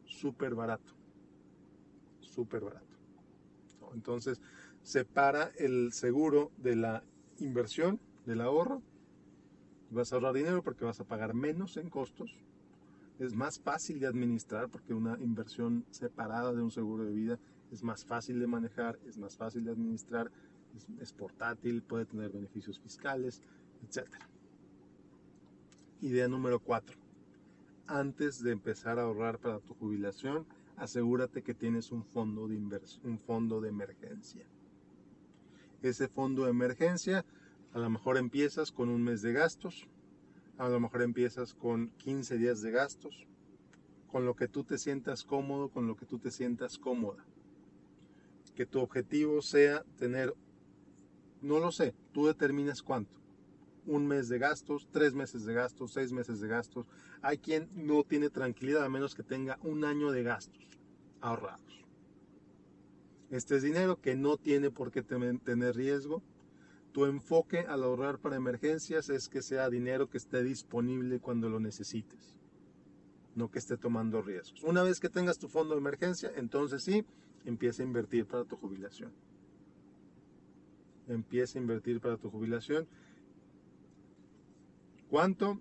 Súper 0.05 0.55
barato. 0.55 0.94
Súper 2.35 2.63
barato. 2.63 2.95
Entonces, 3.93 4.41
separa 4.81 5.51
el 5.57 5.93
seguro 5.93 6.51
de 6.57 6.75
la 6.75 7.03
inversión, 7.39 7.99
del 8.25 8.41
ahorro. 8.41 8.81
Vas 9.91 10.11
a 10.11 10.15
ahorrar 10.15 10.33
dinero 10.33 10.63
porque 10.63 10.85
vas 10.85 10.99
a 10.99 11.05
pagar 11.05 11.33
menos 11.33 11.77
en 11.77 11.89
costos. 11.89 12.37
Es 13.19 13.33
más 13.33 13.59
fácil 13.59 13.99
de 13.99 14.07
administrar 14.07 14.69
porque 14.69 14.93
una 14.93 15.17
inversión 15.19 15.85
separada 15.91 16.53
de 16.53 16.61
un 16.61 16.71
seguro 16.71 17.05
de 17.05 17.13
vida 17.13 17.39
es 17.71 17.83
más 17.83 18.03
fácil 18.05 18.39
de 18.39 18.47
manejar, 18.47 18.99
es 19.07 19.17
más 19.17 19.37
fácil 19.37 19.63
de 19.63 19.71
administrar, 19.71 20.29
es, 20.75 20.87
es 20.99 21.13
portátil, 21.13 21.81
puede 21.81 22.05
tener 22.05 22.31
beneficios 22.31 22.79
fiscales, 22.79 23.41
etc. 23.83 24.09
Idea 26.01 26.27
número 26.27 26.59
4. 26.59 26.97
Antes 27.87 28.43
de 28.43 28.51
empezar 28.51 28.99
a 28.99 29.03
ahorrar 29.03 29.39
para 29.39 29.59
tu 29.59 29.73
jubilación, 29.75 30.45
asegúrate 30.77 31.41
que 31.41 31.53
tienes 31.53 31.91
un 31.91 32.03
fondo 32.03 32.47
de 32.47 32.57
un 33.03 33.19
fondo 33.19 33.61
de 33.61 33.69
emergencia. 33.69 34.45
Ese 35.81 36.07
fondo 36.07 36.45
de 36.45 36.51
emergencia, 36.51 37.25
a 37.73 37.79
lo 37.79 37.89
mejor 37.89 38.17
empiezas 38.17 38.71
con 38.71 38.89
un 38.89 39.03
mes 39.03 39.21
de 39.21 39.33
gastos, 39.33 39.87
a 40.57 40.69
lo 40.69 40.79
mejor 40.79 41.01
empiezas 41.01 41.53
con 41.53 41.89
15 41.97 42.37
días 42.37 42.61
de 42.61 42.71
gastos, 42.71 43.27
con 44.11 44.25
lo 44.25 44.35
que 44.35 44.47
tú 44.47 44.63
te 44.63 44.77
sientas 44.77 45.23
cómodo, 45.23 45.69
con 45.69 45.87
lo 45.87 45.95
que 45.95 46.05
tú 46.05 46.19
te 46.19 46.31
sientas 46.31 46.77
cómoda. 46.77 47.25
Que 48.55 48.65
tu 48.65 48.79
objetivo 48.79 49.41
sea 49.41 49.83
tener, 49.97 50.33
no 51.41 51.59
lo 51.59 51.71
sé, 51.71 51.93
tú 52.13 52.25
determinas 52.25 52.81
cuánto. 52.81 53.24
Un 53.85 54.07
mes 54.07 54.29
de 54.29 54.39
gastos, 54.39 54.87
tres 54.91 55.13
meses 55.13 55.45
de 55.45 55.53
gastos, 55.53 55.93
seis 55.93 56.11
meses 56.11 56.39
de 56.39 56.47
gastos. 56.47 56.87
Hay 57.21 57.37
quien 57.37 57.69
no 57.75 58.03
tiene 58.03 58.29
tranquilidad 58.29 58.83
a 58.83 58.89
menos 58.89 59.13
que 59.13 59.23
tenga 59.23 59.59
un 59.61 59.85
año 59.85 60.11
de 60.11 60.23
gastos 60.23 60.65
ahorrados. 61.21 61.85
Este 63.29 63.55
es 63.57 63.63
dinero 63.63 63.99
que 63.99 64.15
no 64.15 64.37
tiene 64.37 64.71
por 64.71 64.91
qué 64.91 65.01
tener 65.01 65.75
riesgo. 65.75 66.23
Tu 66.93 67.05
enfoque 67.05 67.59
al 67.59 67.83
ahorrar 67.83 68.19
para 68.19 68.37
emergencias 68.37 69.09
es 69.09 69.27
que 69.27 69.41
sea 69.41 69.69
dinero 69.69 70.09
que 70.09 70.17
esté 70.17 70.43
disponible 70.43 71.19
cuando 71.19 71.49
lo 71.49 71.59
necesites, 71.59 72.37
no 73.35 73.51
que 73.51 73.59
esté 73.59 73.75
tomando 73.75 74.21
riesgos. 74.21 74.63
Una 74.63 74.81
vez 74.83 74.99
que 74.99 75.09
tengas 75.09 75.37
tu 75.37 75.49
fondo 75.49 75.73
de 75.73 75.81
emergencia, 75.81 76.31
entonces 76.35 76.83
sí, 76.83 77.03
empieza 77.43 77.83
a 77.83 77.85
invertir 77.85 78.25
para 78.25 78.45
tu 78.45 78.55
jubilación. 78.55 79.11
Empieza 81.07 81.59
a 81.59 81.61
invertir 81.61 81.99
para 81.99 82.17
tu 82.17 82.29
jubilación. 82.29 82.87
¿Cuánto? 85.09 85.59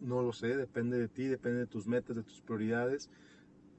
No 0.00 0.22
lo 0.22 0.32
sé, 0.32 0.56
depende 0.56 0.98
de 0.98 1.08
ti, 1.08 1.24
depende 1.24 1.60
de 1.60 1.66
tus 1.66 1.86
metas, 1.86 2.16
de 2.16 2.22
tus 2.22 2.40
prioridades. 2.40 3.10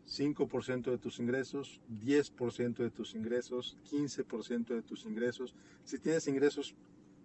5% 0.08 0.92
de 0.92 0.98
tus 0.98 1.20
ingresos, 1.20 1.82
10% 2.04 2.76
de 2.78 2.92
tus 2.92 3.16
ingresos, 3.16 3.78
15% 3.90 4.68
de 4.68 4.82
tus 4.82 5.06
ingresos. 5.06 5.56
Si 5.84 5.98
tienes 5.98 6.28
ingresos 6.28 6.76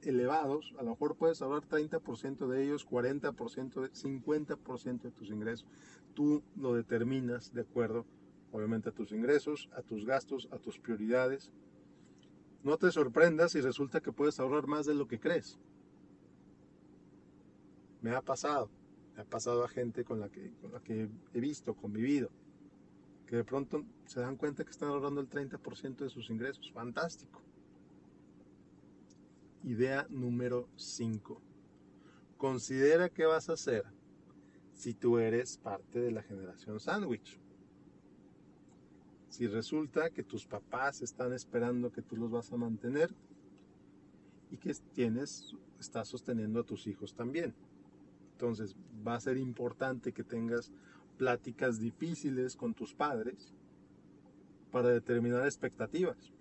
elevados, 0.03 0.75
a 0.79 0.83
lo 0.83 0.91
mejor 0.91 1.17
puedes 1.17 1.43
ahorrar 1.43 1.69
30% 1.69 2.47
de 2.47 2.65
ellos, 2.65 2.87
40%, 2.89 3.83
de, 3.83 3.91
50% 3.93 5.03
de 5.03 5.11
tus 5.11 5.29
ingresos. 5.29 5.67
Tú 6.15 6.43
lo 6.57 6.75
determinas 6.75 7.53
de 7.53 7.63
acuerdo, 7.63 8.07
obviamente, 8.53 8.89
a 8.89 8.93
tus 8.93 9.13
ingresos, 9.13 9.69
a 9.77 9.83
tus 9.83 10.07
gastos, 10.07 10.49
a 10.51 10.59
tus 10.59 10.79
prioridades. 10.79 11.51
No 12.63 12.79
te 12.79 12.91
sorprendas 12.91 13.53
si 13.53 13.61
resulta 13.61 14.01
que 14.01 14.13
puedes 14.13 14.41
ahorrar 14.41 14.67
más 14.67 14.87
de 14.87 14.95
lo 14.95 15.07
que 15.07 15.21
crees. 15.21 15.59
Me 18.03 18.15
ha 18.15 18.23
pasado, 18.23 18.71
me 19.15 19.23
ha 19.23 19.25
pasado 19.25 19.65
a 19.65 19.69
gente 19.69 20.05
con 20.05 20.21
la 20.21 20.29
que, 20.29 20.53
con 20.61 20.73
la 20.73 20.81
que 20.81 21.09
he 21.35 21.41
visto, 21.41 21.75
convivido 21.75 22.31
que 23.31 23.37
de 23.37 23.45
pronto 23.45 23.85
se 24.07 24.19
dan 24.19 24.37
cuenta 24.37 24.65
que 24.65 24.73
están 24.73 24.89
ahorrando 24.89 25.21
el 25.21 25.31
30% 25.31 25.99
de 25.99 26.11
sus 26.11 26.31
ingresos. 26.31 26.73
Fantástico. 26.73 27.41
Idea 29.63 30.05
número 30.11 30.69
5. 30.75 31.41
Considera 32.37 33.09
qué 33.09 33.27
vas 33.27 33.49
a 33.49 33.53
hacer 33.53 33.85
si 34.73 34.95
tú 34.95 35.19
eres 35.19 35.59
parte 35.59 36.01
de 36.01 36.11
la 36.11 36.25
generación 36.25 36.81
sándwich. 36.81 37.39
Si 39.29 39.47
resulta 39.47 40.11
que 40.11 40.25
tus 40.25 40.45
papás 40.45 41.01
están 41.01 41.33
esperando 41.33 41.93
que 41.93 42.03
tú 42.03 42.17
los 42.17 42.33
vas 42.33 42.51
a 42.51 42.57
mantener 42.57 43.15
y 44.51 44.57
que 44.57 44.75
tienes, 44.93 45.55
estás 45.79 46.09
sosteniendo 46.09 46.59
a 46.59 46.65
tus 46.65 46.89
hijos 46.89 47.15
también. 47.15 47.55
Entonces 48.41 48.75
va 49.07 49.17
a 49.17 49.21
ser 49.21 49.37
importante 49.37 50.13
que 50.13 50.25
tengas 50.25 50.73
pláticas 51.19 51.79
difíciles 51.79 52.57
con 52.57 52.73
tus 52.73 52.95
padres 52.95 53.53
para 54.73 54.89
determinar 54.89 55.45
expectativas. 55.45 56.33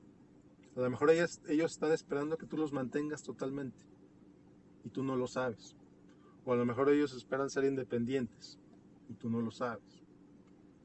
A 0.78 0.80
lo 0.80 0.90
mejor 0.90 1.12
ellos, 1.12 1.42
ellos 1.50 1.74
están 1.74 1.92
esperando 1.92 2.38
que 2.38 2.46
tú 2.46 2.56
los 2.56 2.72
mantengas 2.72 3.22
totalmente 3.22 3.84
y 4.86 4.90
tú 4.90 5.04
no 5.04 5.18
lo 5.18 5.28
sabes. 5.28 5.76
O 6.46 6.54
a 6.54 6.56
lo 6.56 6.66
mejor 6.66 6.90
ellos 6.90 7.14
esperan 7.14 7.50
ser 7.50 7.66
independientes 7.66 8.58
y 9.10 9.16
tú 9.16 9.30
no 9.30 9.42
lo 9.42 9.52
sabes. 9.52 10.02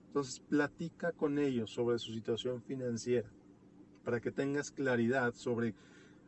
Entonces 0.08 0.40
platica 0.40 1.12
con 1.12 1.38
ellos 1.38 1.70
sobre 1.70 2.00
su 2.00 2.12
situación 2.12 2.60
financiera 2.60 3.30
para 4.04 4.20
que 4.20 4.32
tengas 4.32 4.72
claridad 4.72 5.32
sobre, 5.34 5.76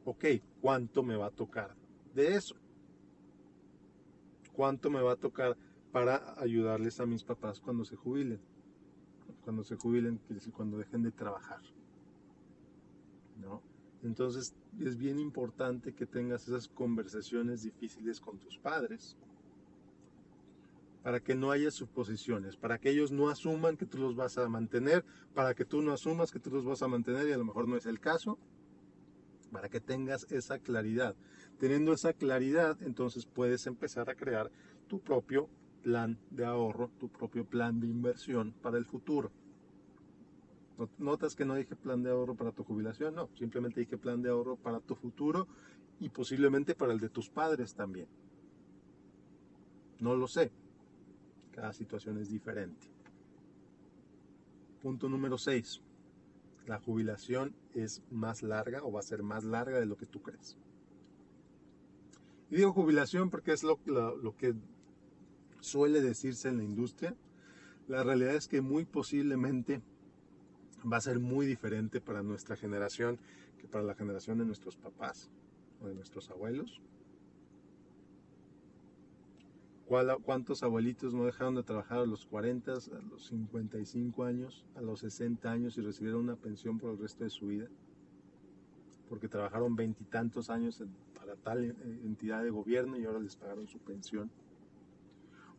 ok, 0.04 0.26
¿cuánto 0.60 1.02
me 1.02 1.16
va 1.16 1.26
a 1.26 1.30
tocar 1.32 1.74
de 2.14 2.36
eso? 2.36 2.54
¿Cuánto 4.56 4.88
me 4.90 5.02
va 5.02 5.12
a 5.12 5.16
tocar 5.16 5.56
para 5.92 6.34
ayudarles 6.38 6.98
a 7.00 7.06
mis 7.06 7.22
papás 7.22 7.60
cuando 7.60 7.84
se 7.84 7.96
jubilen. 7.96 8.40
Cuando 9.44 9.62
se 9.64 9.76
jubilen, 9.76 10.20
cuando 10.54 10.78
dejen 10.78 11.02
de 11.02 11.12
trabajar. 11.12 11.60
¿no? 13.40 13.62
Entonces 14.02 14.54
es 14.80 14.96
bien 14.96 15.18
importante 15.18 15.94
que 15.94 16.06
tengas 16.06 16.48
esas 16.48 16.68
conversaciones 16.68 17.62
difíciles 17.62 18.20
con 18.20 18.38
tus 18.38 18.58
padres 18.58 19.16
para 21.02 21.20
que 21.20 21.34
no 21.34 21.50
haya 21.50 21.70
suposiciones, 21.70 22.56
para 22.56 22.78
que 22.78 22.90
ellos 22.90 23.12
no 23.12 23.28
asuman 23.28 23.76
que 23.76 23.86
tú 23.86 23.98
los 23.98 24.16
vas 24.16 24.38
a 24.38 24.48
mantener, 24.48 25.04
para 25.34 25.54
que 25.54 25.64
tú 25.64 25.80
no 25.80 25.92
asumas 25.92 26.32
que 26.32 26.40
tú 26.40 26.50
los 26.50 26.64
vas 26.64 26.82
a 26.82 26.88
mantener 26.88 27.28
y 27.28 27.32
a 27.32 27.38
lo 27.38 27.44
mejor 27.44 27.68
no 27.68 27.76
es 27.76 27.86
el 27.86 28.00
caso, 28.00 28.38
para 29.50 29.68
que 29.68 29.80
tengas 29.80 30.30
esa 30.30 30.58
claridad. 30.58 31.14
Teniendo 31.58 31.92
esa 31.92 32.12
claridad, 32.12 32.76
entonces 32.82 33.26
puedes 33.26 33.66
empezar 33.66 34.10
a 34.10 34.14
crear 34.14 34.50
tu 34.88 35.00
propio 35.00 35.48
plan 35.82 36.18
de 36.30 36.44
ahorro, 36.44 36.90
tu 36.98 37.08
propio 37.08 37.44
plan 37.44 37.80
de 37.80 37.86
inversión 37.86 38.52
para 38.60 38.76
el 38.76 38.84
futuro. 38.84 39.30
Notas 40.98 41.34
que 41.34 41.46
no 41.46 41.54
dije 41.54 41.74
plan 41.74 42.02
de 42.02 42.10
ahorro 42.10 42.34
para 42.34 42.52
tu 42.52 42.62
jubilación, 42.62 43.14
no, 43.14 43.30
simplemente 43.34 43.80
dije 43.80 43.96
plan 43.96 44.20
de 44.20 44.28
ahorro 44.28 44.56
para 44.56 44.80
tu 44.80 44.94
futuro 44.94 45.46
y 46.00 46.10
posiblemente 46.10 46.74
para 46.74 46.92
el 46.92 47.00
de 47.00 47.08
tus 47.08 47.30
padres 47.30 47.74
también. 47.74 48.08
No 49.98 50.14
lo 50.14 50.28
sé, 50.28 50.50
cada 51.52 51.72
situación 51.72 52.18
es 52.18 52.28
diferente. 52.28 52.86
Punto 54.82 55.08
número 55.08 55.38
6. 55.38 55.80
La 56.66 56.78
jubilación 56.80 57.54
es 57.74 58.02
más 58.10 58.42
larga 58.42 58.82
o 58.82 58.92
va 58.92 59.00
a 59.00 59.04
ser 59.04 59.22
más 59.22 59.44
larga 59.44 59.80
de 59.80 59.86
lo 59.86 59.96
que 59.96 60.06
tú 60.06 60.20
crees. 60.20 60.58
Y 62.50 62.56
digo 62.56 62.72
jubilación 62.72 63.30
porque 63.30 63.52
es 63.52 63.62
lo, 63.62 63.78
lo, 63.86 64.16
lo 64.16 64.36
que 64.36 64.54
suele 65.60 66.00
decirse 66.00 66.48
en 66.48 66.58
la 66.58 66.64
industria, 66.64 67.14
la 67.88 68.02
realidad 68.02 68.34
es 68.34 68.48
que 68.48 68.60
muy 68.60 68.84
posiblemente 68.84 69.82
va 70.90 70.98
a 70.98 71.00
ser 71.00 71.18
muy 71.18 71.46
diferente 71.46 72.00
para 72.00 72.22
nuestra 72.22 72.56
generación 72.56 73.18
que 73.58 73.66
para 73.66 73.84
la 73.84 73.94
generación 73.94 74.38
de 74.38 74.44
nuestros 74.44 74.76
papás 74.76 75.30
o 75.80 75.88
de 75.88 75.94
nuestros 75.94 76.30
abuelos. 76.30 76.80
¿Cuántos 79.86 80.64
abuelitos 80.64 81.14
no 81.14 81.24
dejaron 81.24 81.54
de 81.54 81.62
trabajar 81.62 81.98
a 81.98 82.06
los 82.06 82.26
40, 82.26 82.72
a 82.72 83.02
los 83.08 83.26
55 83.26 84.24
años, 84.24 84.64
a 84.74 84.80
los 84.80 85.00
60 85.00 85.48
años 85.48 85.78
y 85.78 85.80
recibieron 85.80 86.22
una 86.22 86.34
pensión 86.34 86.78
por 86.78 86.90
el 86.90 86.98
resto 86.98 87.22
de 87.22 87.30
su 87.30 87.46
vida? 87.46 87.68
Porque 89.08 89.28
trabajaron 89.28 89.76
veintitantos 89.76 90.50
años 90.50 90.82
para 91.14 91.36
tal 91.36 91.64
entidad 92.04 92.42
de 92.42 92.50
gobierno 92.50 92.98
y 92.98 93.04
ahora 93.04 93.20
les 93.20 93.36
pagaron 93.36 93.66
su 93.68 93.78
pensión. 93.78 94.30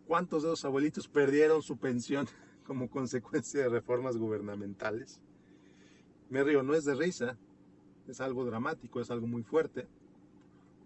¿Cuántos 0.05 0.43
de 0.43 0.49
los 0.49 0.63
abuelitos 0.63 1.07
perdieron 1.07 1.61
su 1.61 1.77
pensión 1.77 2.27
como 2.65 2.89
consecuencia 2.89 3.61
de 3.61 3.69
reformas 3.69 4.17
gubernamentales? 4.17 5.21
Me 6.29 6.43
río, 6.43 6.63
no 6.63 6.73
es 6.73 6.85
de 6.85 6.95
risa, 6.95 7.37
es 8.07 8.21
algo 8.21 8.45
dramático, 8.45 8.99
es 8.99 9.11
algo 9.11 9.27
muy 9.27 9.43
fuerte, 9.43 9.87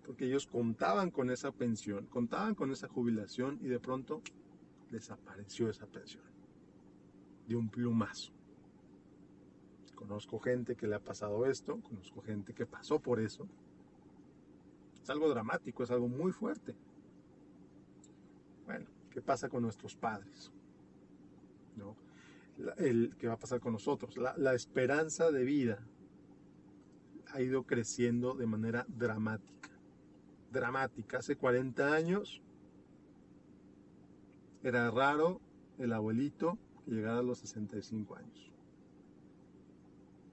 porque 0.05 0.25
ellos 0.25 0.47
contaban 0.47 1.11
con 1.11 1.29
esa 1.29 1.51
pensión, 1.51 2.05
contaban 2.07 2.55
con 2.55 2.71
esa 2.71 2.87
jubilación 2.87 3.59
y 3.61 3.67
de 3.67 3.79
pronto 3.79 4.21
desapareció 4.89 5.69
esa 5.69 5.85
pensión 5.85 6.23
de 7.47 7.55
un 7.55 7.69
plumazo. 7.69 8.31
Conozco 10.01 10.39
gente 10.39 10.75
que 10.75 10.87
le 10.87 10.95
ha 10.95 10.99
pasado 10.99 11.45
esto, 11.45 11.79
conozco 11.79 12.23
gente 12.23 12.55
que 12.55 12.65
pasó 12.65 12.99
por 12.99 13.19
eso 13.19 13.47
Es 14.99 15.07
algo 15.11 15.29
dramático, 15.29 15.83
es 15.83 15.91
algo 15.91 16.07
muy 16.07 16.31
fuerte. 16.31 16.75
Bueno, 18.65 18.87
¿qué 19.11 19.21
pasa 19.21 19.47
con 19.47 19.61
nuestros 19.61 19.95
padres? 19.95 20.51
¿No? 21.75 21.95
el, 22.77 23.15
¿Qué 23.19 23.27
va 23.27 23.33
a 23.33 23.39
pasar 23.39 23.59
con 23.59 23.73
nosotros? 23.73 24.17
La, 24.17 24.35
la 24.37 24.55
esperanza 24.55 25.29
de 25.29 25.43
vida 25.43 25.85
ha 27.27 27.39
ido 27.41 27.63
creciendo 27.63 28.33
de 28.33 28.47
manera 28.47 28.87
dramática. 28.87 29.69
Dramática. 30.51 31.19
Hace 31.19 31.35
40 31.35 31.93
años 31.93 32.41
era 34.63 34.89
raro 34.89 35.39
el 35.77 35.93
abuelito 35.93 36.57
que 36.85 36.91
llegara 36.91 37.19
a 37.19 37.23
los 37.23 37.37
65 37.37 38.15
años. 38.15 38.51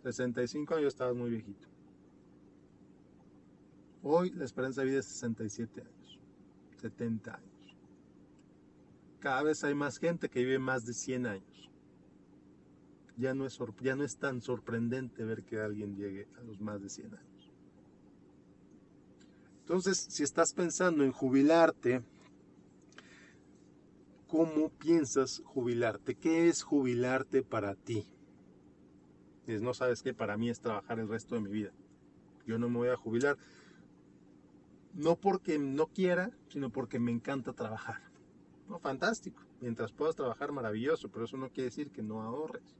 65 0.02 0.74
años 0.74 0.88
estabas 0.88 1.16
muy 1.16 1.30
viejito. 1.30 1.68
Hoy 4.02 4.30
la 4.30 4.44
esperanza 4.44 4.82
de 4.82 4.88
vida 4.88 5.00
es 5.00 5.06
67 5.06 5.80
años, 5.80 6.18
70 6.80 7.34
años. 7.34 7.76
Cada 9.20 9.42
vez 9.42 9.64
hay 9.64 9.74
más 9.74 9.98
gente 9.98 10.28
que 10.28 10.40
vive 10.40 10.58
más 10.58 10.86
de 10.86 10.94
100 10.94 11.26
años. 11.26 11.70
Ya 13.16 13.34
no 13.34 13.46
es, 13.46 13.58
ya 13.80 13.96
no 13.96 14.04
es 14.04 14.16
tan 14.16 14.40
sorprendente 14.40 15.24
ver 15.24 15.42
que 15.42 15.60
alguien 15.60 15.96
llegue 15.96 16.28
a 16.38 16.42
los 16.44 16.60
más 16.60 16.80
de 16.80 16.88
100 16.88 17.14
años. 17.14 17.50
Entonces, 19.62 19.98
si 19.98 20.22
estás 20.22 20.54
pensando 20.54 21.02
en 21.02 21.10
jubilarte, 21.10 22.02
¿cómo 24.28 24.70
piensas 24.70 25.42
jubilarte? 25.44 26.14
¿Qué 26.14 26.48
es 26.48 26.62
jubilarte 26.62 27.42
para 27.42 27.74
ti? 27.74 28.06
No 29.48 29.74
sabes 29.74 30.02
qué, 30.02 30.14
para 30.14 30.36
mí 30.36 30.50
es 30.50 30.60
trabajar 30.60 30.98
el 30.98 31.08
resto 31.08 31.34
de 31.34 31.40
mi 31.40 31.50
vida. 31.50 31.72
Yo 32.46 32.58
no 32.58 32.68
me 32.68 32.78
voy 32.78 32.88
a 32.88 32.96
jubilar 32.96 33.36
no 34.94 35.16
porque 35.16 35.58
no 35.58 35.86
quiera, 35.86 36.30
sino 36.48 36.70
porque 36.70 36.98
me 36.98 37.12
encanta 37.12 37.52
trabajar. 37.52 38.02
No, 38.68 38.78
fantástico. 38.78 39.42
Mientras 39.60 39.92
puedas 39.92 40.16
trabajar, 40.16 40.52
maravilloso, 40.52 41.08
pero 41.08 41.24
eso 41.24 41.36
no 41.36 41.50
quiere 41.50 41.66
decir 41.66 41.90
que 41.90 42.02
no 42.02 42.22
ahorres. 42.22 42.76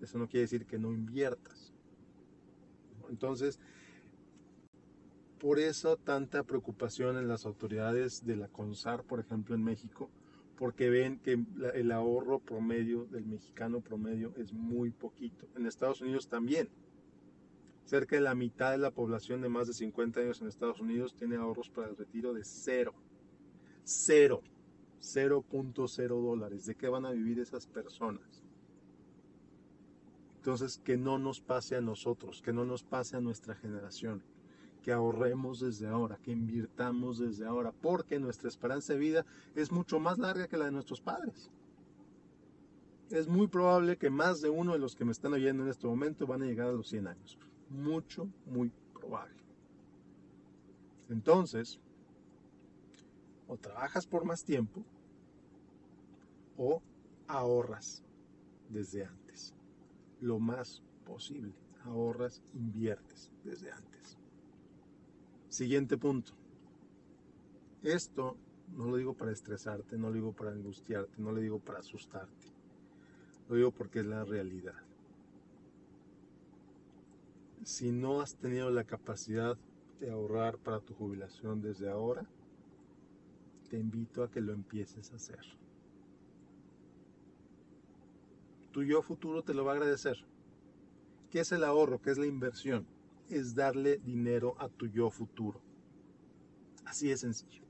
Eso 0.00 0.18
no 0.18 0.28
quiere 0.28 0.42
decir 0.42 0.66
que 0.66 0.78
no 0.78 0.92
inviertas. 0.92 1.72
Entonces, 3.08 3.58
por 5.38 5.58
eso 5.58 5.96
tanta 5.96 6.44
preocupación 6.44 7.16
en 7.16 7.28
las 7.28 7.44
autoridades 7.44 8.24
de 8.24 8.36
la 8.36 8.48
CONSAR, 8.48 9.04
por 9.04 9.20
ejemplo, 9.20 9.54
en 9.54 9.64
México, 9.64 10.10
porque 10.56 10.88
ven 10.90 11.18
que 11.18 11.38
el 11.74 11.92
ahorro 11.92 12.38
promedio 12.38 13.04
del 13.06 13.26
mexicano 13.26 13.80
promedio 13.80 14.32
es 14.36 14.52
muy 14.52 14.90
poquito. 14.90 15.46
En 15.56 15.66
Estados 15.66 16.00
Unidos 16.00 16.28
también. 16.28 16.68
Cerca 17.84 18.16
de 18.16 18.22
la 18.22 18.34
mitad 18.34 18.72
de 18.72 18.78
la 18.78 18.90
población 18.90 19.42
de 19.42 19.48
más 19.48 19.68
de 19.68 19.74
50 19.74 20.20
años 20.20 20.40
en 20.40 20.48
Estados 20.48 20.80
Unidos 20.80 21.14
tiene 21.14 21.36
ahorros 21.36 21.70
para 21.70 21.88
el 21.88 21.96
retiro 21.96 22.32
de 22.32 22.44
cero. 22.44 22.94
Cero. 23.84 24.42
0.0 25.00 26.08
dólares. 26.08 26.66
¿De 26.66 26.74
qué 26.74 26.88
van 26.88 27.06
a 27.06 27.10
vivir 27.10 27.38
esas 27.38 27.66
personas? 27.66 28.42
Entonces, 30.38 30.78
que 30.78 30.96
no 30.96 31.18
nos 31.18 31.40
pase 31.40 31.76
a 31.76 31.80
nosotros, 31.80 32.40
que 32.40 32.52
no 32.52 32.64
nos 32.64 32.82
pase 32.82 33.16
a 33.16 33.20
nuestra 33.20 33.54
generación, 33.54 34.22
que 34.86 34.92
ahorremos 34.92 35.58
desde 35.58 35.88
ahora, 35.88 36.16
que 36.22 36.30
invirtamos 36.30 37.18
desde 37.18 37.44
ahora, 37.44 37.72
porque 37.72 38.20
nuestra 38.20 38.48
esperanza 38.48 38.92
de 38.92 39.00
vida 39.00 39.26
es 39.56 39.72
mucho 39.72 39.98
más 39.98 40.16
larga 40.16 40.46
que 40.46 40.56
la 40.56 40.66
de 40.66 40.70
nuestros 40.70 41.00
padres. 41.00 41.50
Es 43.10 43.26
muy 43.26 43.48
probable 43.48 43.96
que 43.96 44.10
más 44.10 44.40
de 44.40 44.48
uno 44.48 44.74
de 44.74 44.78
los 44.78 44.94
que 44.94 45.04
me 45.04 45.10
están 45.10 45.32
oyendo 45.32 45.64
en 45.64 45.70
este 45.70 45.88
momento 45.88 46.24
van 46.24 46.42
a 46.42 46.46
llegar 46.46 46.68
a 46.68 46.72
los 46.72 46.86
100 46.86 47.08
años 47.08 47.36
mucho, 47.68 48.28
muy 48.46 48.70
probable. 48.92 49.34
Entonces, 51.08 51.80
o 53.48 53.56
trabajas 53.56 54.06
por 54.06 54.24
más 54.24 54.44
tiempo 54.44 54.84
o 56.56 56.80
ahorras 57.26 58.04
desde 58.68 59.04
antes. 59.04 59.52
Lo 60.20 60.38
más 60.38 60.80
posible. 61.04 61.52
Ahorras, 61.84 62.40
inviertes 62.54 63.32
desde 63.42 63.72
antes. 63.72 64.15
Siguiente 65.56 65.96
punto. 65.96 66.32
Esto 67.82 68.36
no 68.76 68.86
lo 68.86 68.96
digo 68.96 69.14
para 69.14 69.32
estresarte, 69.32 69.96
no 69.96 70.08
lo 70.08 70.14
digo 70.14 70.32
para 70.32 70.50
angustiarte, 70.50 71.14
no 71.18 71.32
lo 71.32 71.40
digo 71.40 71.58
para 71.58 71.78
asustarte. 71.78 72.46
Lo 73.48 73.56
digo 73.56 73.70
porque 73.70 74.00
es 74.00 74.06
la 74.06 74.24
realidad 74.24 74.74
si 77.66 77.90
no 77.90 78.20
has 78.20 78.36
tenido 78.36 78.70
la 78.70 78.84
capacidad 78.84 79.58
de 79.98 80.10
ahorrar 80.12 80.56
para 80.56 80.78
tu 80.78 80.94
jubilación 80.94 81.60
desde 81.60 81.90
ahora, 81.90 82.24
te 83.68 83.76
invito 83.76 84.22
a 84.22 84.30
que 84.30 84.40
lo 84.40 84.52
empieces 84.52 85.10
a 85.10 85.16
hacer. 85.16 85.44
Tu 88.70 88.84
yo 88.84 89.02
futuro 89.02 89.42
te 89.42 89.52
lo 89.52 89.64
va 89.64 89.72
a 89.72 89.74
agradecer. 89.74 90.16
¿Qué 91.32 91.40
es 91.40 91.50
el 91.50 91.64
ahorro? 91.64 92.00
¿Qué 92.00 92.10
es 92.10 92.18
la 92.18 92.26
inversión? 92.26 92.86
Es 93.28 93.54
darle 93.54 93.98
dinero 93.98 94.54
a 94.58 94.68
tu 94.68 94.86
yo 94.86 95.10
futuro. 95.10 95.60
Así 96.84 97.08
de 97.08 97.16
sencillo. 97.16 97.62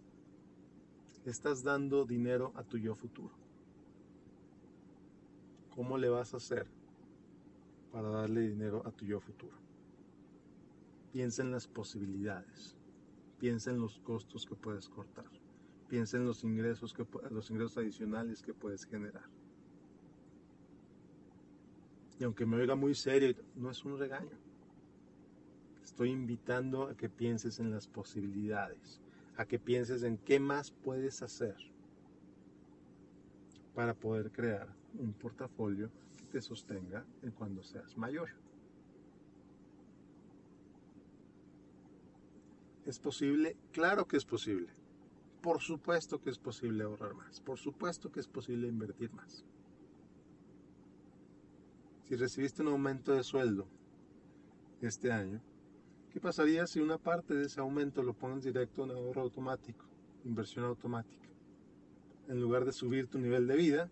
Estás 1.25 1.62
dando 1.62 2.05
dinero 2.05 2.53
a 2.55 2.62
tu 2.62 2.79
yo 2.79 2.95
futuro. 2.95 3.35
¿Cómo 5.75 5.99
le 5.99 6.09
vas 6.09 6.35
a 6.35 6.37
hacer 6.37 6.66
para 7.90 8.09
darle 8.09 8.42
dinero 8.42 8.83
a 8.87 8.90
tu 8.90 9.05
yo 9.05 9.21
futuro? 9.21 9.57
Piensa 11.12 11.42
en 11.42 11.51
las 11.51 11.66
posibilidades. 11.66 12.77
Piensa 13.38 13.71
en 13.71 13.81
los 13.81 13.99
costos 13.99 14.45
que 14.47 14.55
puedes 14.55 14.88
cortar. 14.88 15.31
Piensa 15.88 16.16
en 16.16 16.27
los 16.27 16.45
ingresos, 16.45 16.92
que, 16.92 17.07
los 17.31 17.51
ingresos 17.51 17.79
adicionales 17.79 18.42
que 18.42 18.53
puedes 18.53 18.85
generar. 18.85 19.25
Y 22.19 22.25
aunque 22.25 22.47
me 22.47 22.57
oiga 22.57 22.75
muy 22.75 22.95
serio, 22.95 23.35
no 23.55 23.71
es 23.71 23.85
un 23.85 23.99
regaño. 23.99 24.38
Estoy 25.87 26.11
invitando 26.11 26.88
a 26.88 26.96
que 26.96 27.09
pienses 27.09 27.61
en 27.61 27.70
las 27.70 27.87
posibilidades, 27.87 29.01
a 29.37 29.46
que 29.46 29.61
pienses 29.61 30.03
en 30.03 30.18
qué 30.18 30.40
más 30.40 30.72
puedes 30.72 31.22
hacer 31.22 31.57
para 33.72 33.94
poder 33.94 34.33
crear 34.33 34.66
un 34.99 35.12
portafolio 35.12 35.88
que 36.18 36.25
te 36.25 36.42
sostenga 36.42 37.07
en 37.22 37.31
cuando 37.31 37.62
seas 37.62 37.96
mayor. 37.96 38.31
¿Es 42.85 42.99
posible? 42.99 43.57
Claro 43.70 44.09
que 44.09 44.16
es 44.16 44.25
posible. 44.25 44.68
Por 45.40 45.61
supuesto 45.61 46.20
que 46.20 46.31
es 46.31 46.38
posible 46.38 46.83
ahorrar 46.83 47.14
más. 47.14 47.40
Por 47.40 47.59
supuesto 47.59 48.11
que 48.11 48.18
es 48.18 48.27
posible 48.27 48.66
invertir 48.66 49.12
más. 49.12 49.44
Si 52.09 52.16
recibiste 52.16 52.62
un 52.62 52.68
aumento 52.68 53.14
de 53.14 53.22
sueldo 53.22 53.68
este 54.81 55.12
año, 55.12 55.40
¿qué 56.16 56.20
pasaría 56.22 56.66
si 56.66 56.81
una 56.81 56.96
parte 56.96 57.35
de 57.35 57.44
ese 57.44 57.61
aumento 57.61 58.02
lo 58.02 58.14
pones 58.14 58.42
directo 58.42 58.85
en 58.85 58.90
ahorro 58.90 59.20
automático, 59.20 59.85
inversión 60.24 60.64
automática? 60.64 61.29
En 62.26 62.40
lugar 62.40 62.64
de 62.64 62.72
subir 62.72 63.07
tu 63.07 63.18
nivel 63.18 63.46
de 63.46 63.55
vida, 63.55 63.90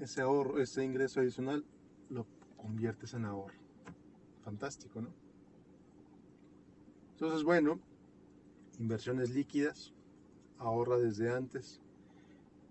ese 0.00 0.22
ahorro, 0.22 0.58
ese 0.58 0.82
ingreso 0.82 1.20
adicional 1.20 1.66
lo 2.08 2.26
conviertes 2.56 3.12
en 3.12 3.26
ahorro. 3.26 3.58
Fantástico, 4.42 5.02
¿no? 5.02 5.10
Entonces, 7.10 7.44
bueno, 7.44 7.78
inversiones 8.78 9.28
líquidas, 9.28 9.92
ahorra 10.56 10.96
desde 10.96 11.30
antes, 11.30 11.82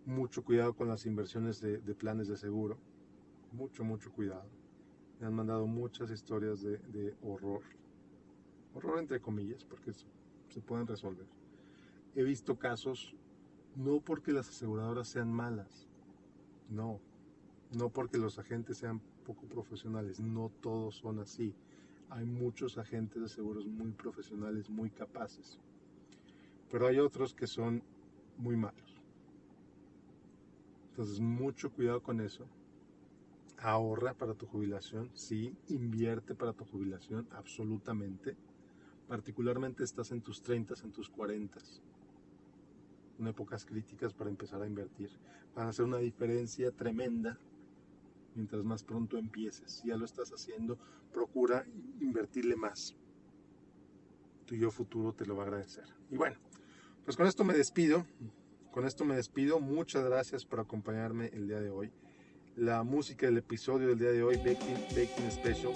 mucho 0.04 0.44
cuidado 0.44 0.74
con 0.74 0.88
las 0.88 1.06
inversiones 1.06 1.62
de, 1.62 1.78
planes 1.94 2.28
de 2.28 2.38
seguro, 2.38 2.80
mucho, 3.52 3.84
mucho 3.84 4.12
cuidado. 4.12 4.50
Me 5.20 5.28
han 5.28 5.34
mandado 5.34 5.66
muchas 5.66 6.12
historias 6.12 6.62
de, 6.62 7.16
horror, 7.22 7.62
horror 8.74 9.00
entre 9.00 9.20
comillas, 9.20 9.64
porque 9.64 9.92
se 9.94 10.62
pueden 10.62 10.88
resolver. 10.88 11.28
He 12.16 12.24
visto 12.24 12.58
casos, 12.58 13.16
no 13.76 14.00
porque 14.00 14.32
las 14.32 14.50
aseguradoras 14.50 15.08
sean 15.08 15.32
malas, 15.32 15.88
no, 16.70 17.00
no 17.72 17.90
porque 17.90 18.18
los 18.18 18.38
agentes 18.40 18.78
sean 18.78 19.02
poco 19.26 19.48
profesionales, 19.48 20.20
no 20.20 20.52
todos 20.62 20.96
son 20.96 21.20
así 21.20 21.56
hay 22.10 22.26
muchos 22.26 22.78
agentes 22.78 23.22
de 23.22 23.28
seguros 23.28 23.66
muy 23.66 23.92
profesionales, 23.92 24.70
muy 24.70 24.90
capaces. 24.90 25.60
Pero 26.72 26.88
hay 26.88 27.00
otros 27.00 27.34
que 27.34 27.48
son 27.48 27.84
muy 28.38 28.56
malos. 28.56 29.02
Entonces, 30.90 31.20
mucho 31.20 31.72
cuidado 31.72 32.02
con 32.02 32.22
eso. 32.22 32.48
Ahorra 33.60 34.14
para 34.14 34.36
tu 34.36 34.46
jubilación, 34.46 35.10
sí. 35.14 35.56
Invierte 35.68 36.36
para 36.36 36.54
tu 36.54 36.66
jubilación, 36.66 37.28
absolutamente. 37.32 38.36
Particularmente 39.08 39.84
estás 39.84 40.12
en 40.12 40.22
tus 40.22 40.42
30, 40.44 40.76
en 40.84 40.92
tus 40.92 41.10
40. 41.10 41.60
En 43.20 43.28
épocas 43.28 43.66
críticas 43.66 44.14
para 44.14 44.30
empezar 44.30 44.62
a 44.62 44.68
invertir. 44.68 45.10
Van 45.56 45.68
a 45.68 45.70
hacer 45.70 45.86
una 45.86 45.98
diferencia 45.98 46.72
tremenda 46.72 47.40
mientras 48.36 48.64
más 48.64 48.84
pronto 48.84 49.18
empieces. 49.18 49.72
Si 49.72 49.88
ya 49.88 49.98
lo 49.98 50.06
estás 50.06 50.32
haciendo, 50.32 50.78
procura 51.12 51.66
invertirle 52.00 52.56
más. 52.56 52.96
tu 54.46 54.56
yo 54.56 54.72
futuro 54.72 55.14
te 55.14 55.26
lo 55.26 55.36
va 55.36 55.44
a 55.44 55.48
agradecer. 55.48 55.84
Y 56.10 56.16
bueno, 56.16 56.38
pues 57.04 57.18
con 57.18 57.28
esto 57.28 57.44
me 57.44 57.54
despido. 57.54 58.06
Con 58.72 58.86
esto 58.86 59.04
me 59.04 59.16
despido. 59.16 59.60
Muchas 59.60 60.06
gracias 60.06 60.46
por 60.46 60.60
acompañarme 60.60 61.28
el 61.34 61.48
día 61.48 61.60
de 61.60 61.72
hoy. 61.72 61.92
La 62.58 62.82
música 62.82 63.28
del 63.28 63.38
episodio 63.38 63.90
del 63.90 64.00
día 64.00 64.12
de 64.12 64.24
hoy, 64.24 64.38
Baking, 64.38 64.88
Baking 64.90 65.32
Special. 65.32 65.74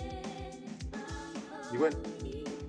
Y 1.72 1.78
bueno, 1.78 1.96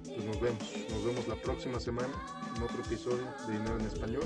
pues 0.04 0.24
nos 0.26 0.38
vemos. 0.38 0.62
Nos 0.90 1.04
vemos 1.06 1.28
la 1.28 1.36
próxima 1.36 1.80
semana 1.80 2.12
en 2.54 2.62
otro 2.62 2.82
episodio 2.82 3.24
de 3.46 3.52
Dinero 3.54 3.78
en 3.78 3.86
Español. 3.86 4.24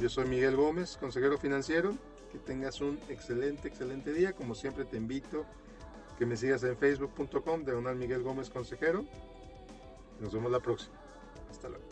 Yo 0.00 0.08
soy 0.08 0.28
Miguel 0.28 0.56
Gómez, 0.56 0.96
consejero 0.96 1.36
financiero. 1.36 1.94
Que 2.32 2.38
tengas 2.38 2.80
un 2.80 2.98
excelente, 3.10 3.68
excelente 3.68 4.14
día. 4.14 4.32
Como 4.32 4.54
siempre 4.54 4.86
te 4.86 4.96
invito 4.96 5.44
que 6.18 6.24
me 6.24 6.34
sigas 6.34 6.64
en 6.64 6.74
facebook.com, 6.74 7.64
de 7.64 7.72
Donald 7.72 7.98
Miguel 7.98 8.22
Gómez 8.22 8.48
Consejero. 8.48 9.04
Nos 10.20 10.32
vemos 10.32 10.50
la 10.50 10.60
próxima. 10.60 10.96
Hasta 11.50 11.68
luego. 11.68 11.87